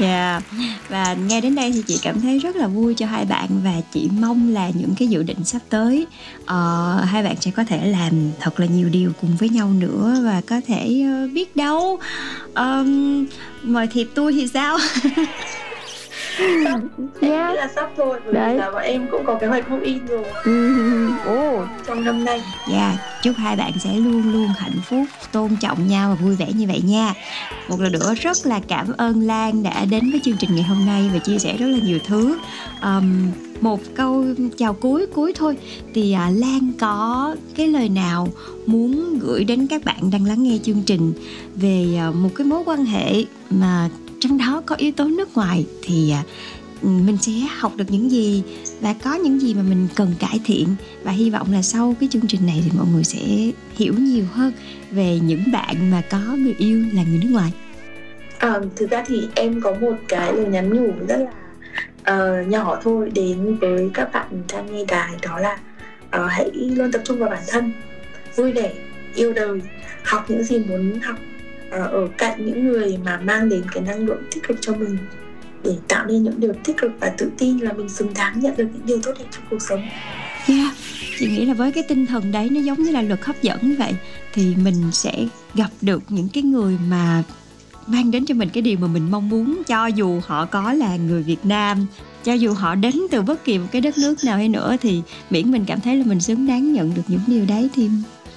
[0.00, 0.42] Dạ yeah.
[0.88, 3.72] Và nghe đến đây thì chị cảm thấy rất là vui cho hai bạn Và
[3.92, 6.06] chị mong là những cái dự định sắp tới
[6.42, 10.20] uh, Hai bạn sẽ có thể làm thật là nhiều điều cùng với nhau nữa
[10.24, 11.98] Và có thể uh, biết đâu
[12.54, 13.26] um,
[13.62, 14.78] Mời thiệp tôi thì sao
[16.64, 16.80] sắp
[17.20, 17.54] yeah.
[17.54, 18.54] là sắp thôi bởi Đấy.
[18.54, 20.24] vì là bọn em cũng có kế hoạch move in rồi
[21.32, 21.68] oh.
[21.86, 23.22] trong năm nay dạ yeah.
[23.22, 26.66] chúc hai bạn sẽ luôn luôn hạnh phúc tôn trọng nhau và vui vẻ như
[26.68, 27.14] vậy nha
[27.68, 30.86] một lần nữa rất là cảm ơn lan đã đến với chương trình ngày hôm
[30.86, 32.38] nay và chia sẻ rất là nhiều thứ
[32.82, 34.24] um, một câu
[34.56, 35.56] chào cuối cuối thôi
[35.94, 38.28] thì à, lan có cái lời nào
[38.66, 41.12] muốn gửi đến các bạn đang lắng nghe chương trình
[41.54, 43.88] về à, một cái mối quan hệ mà
[44.20, 46.22] trong đó có yếu tố nước ngoài thì à,
[46.82, 48.42] mình sẽ học được những gì
[48.80, 50.68] và có những gì mà mình cần cải thiện.
[51.02, 53.20] Và hy vọng là sau cái chương trình này thì mọi người sẽ
[53.76, 54.52] hiểu nhiều hơn
[54.90, 57.52] về những bạn mà có người yêu là người nước ngoài.
[58.38, 61.32] À, thực ra thì em có một cái lời nhắn nhủ rất là
[62.14, 65.58] uh, nhỏ thôi đến với các bạn đang nghe đài đó là
[66.06, 67.72] uh, hãy luôn tập trung vào bản thân
[68.36, 68.72] vui vẻ
[69.14, 69.60] yêu đời
[70.04, 71.16] học những gì muốn học.
[71.76, 74.98] Ờ, ở cạnh những người mà mang đến cái năng lượng tích cực cho mình
[75.64, 78.56] để tạo nên những điều tích cực và tự tin là mình xứng đáng nhận
[78.56, 79.82] được những điều tốt đẹp trong cuộc sống.
[80.48, 80.74] Yeah,
[81.18, 83.76] chị nghĩ là với cái tinh thần đấy nó giống như là luật hấp dẫn
[83.78, 83.94] vậy
[84.32, 87.22] thì mình sẽ gặp được những cái người mà
[87.86, 90.96] mang đến cho mình cái điều mà mình mong muốn cho dù họ có là
[90.96, 91.86] người Việt Nam
[92.24, 95.02] cho dù họ đến từ bất kỳ một cái đất nước nào hay nữa thì
[95.30, 97.90] miễn mình cảm thấy là mình xứng đáng nhận được những điều đấy thì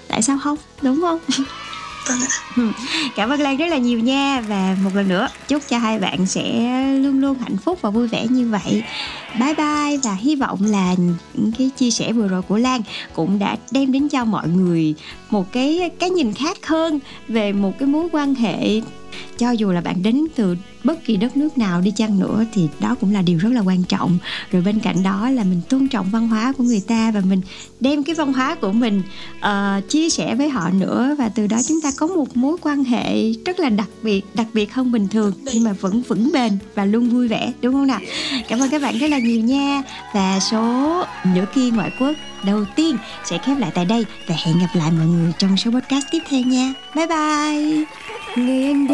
[0.08, 1.20] tại sao không đúng không
[2.10, 2.20] Vâng
[2.56, 2.72] ừ.
[3.16, 4.42] cảm ơn Lan rất là nhiều nha.
[4.48, 6.44] Và một lần nữa, chúc cho hai bạn sẽ
[6.94, 8.84] luôn luôn hạnh phúc và vui vẻ như vậy.
[9.40, 10.96] Bye bye và hy vọng là
[11.34, 12.82] những cái chia sẻ vừa rồi của Lan
[13.14, 14.96] cũng đã đem đến cho mọi người
[15.30, 18.82] một cái cái nhìn khác hơn về một cái mối quan hệ
[19.38, 22.68] cho dù là bạn đến từ bất kỳ đất nước nào đi chăng nữa thì
[22.80, 24.18] đó cũng là điều rất là quan trọng.
[24.52, 27.42] Rồi bên cạnh đó là mình tôn trọng văn hóa của người ta và mình
[27.80, 29.02] đem cái văn hóa của mình
[29.38, 31.16] uh, chia sẻ với họ nữa.
[31.18, 34.48] Và từ đó chúng ta có một mối quan hệ rất là đặc biệt đặc
[34.54, 37.88] biệt hơn bình thường nhưng mà vẫn vững bền và luôn vui vẻ đúng không
[37.88, 38.00] nào?
[38.48, 39.84] Cảm ơn các bạn rất là nhiều nha.
[40.14, 41.04] Và số
[41.36, 44.06] nửa kia ngoại quốc đầu tiên sẽ khép lại tại đây.
[44.28, 46.74] Và hẹn gặp lại mọi người trong số podcast tiếp theo nha.
[46.96, 47.86] Bye bye.
[48.36, 48.88] Người anh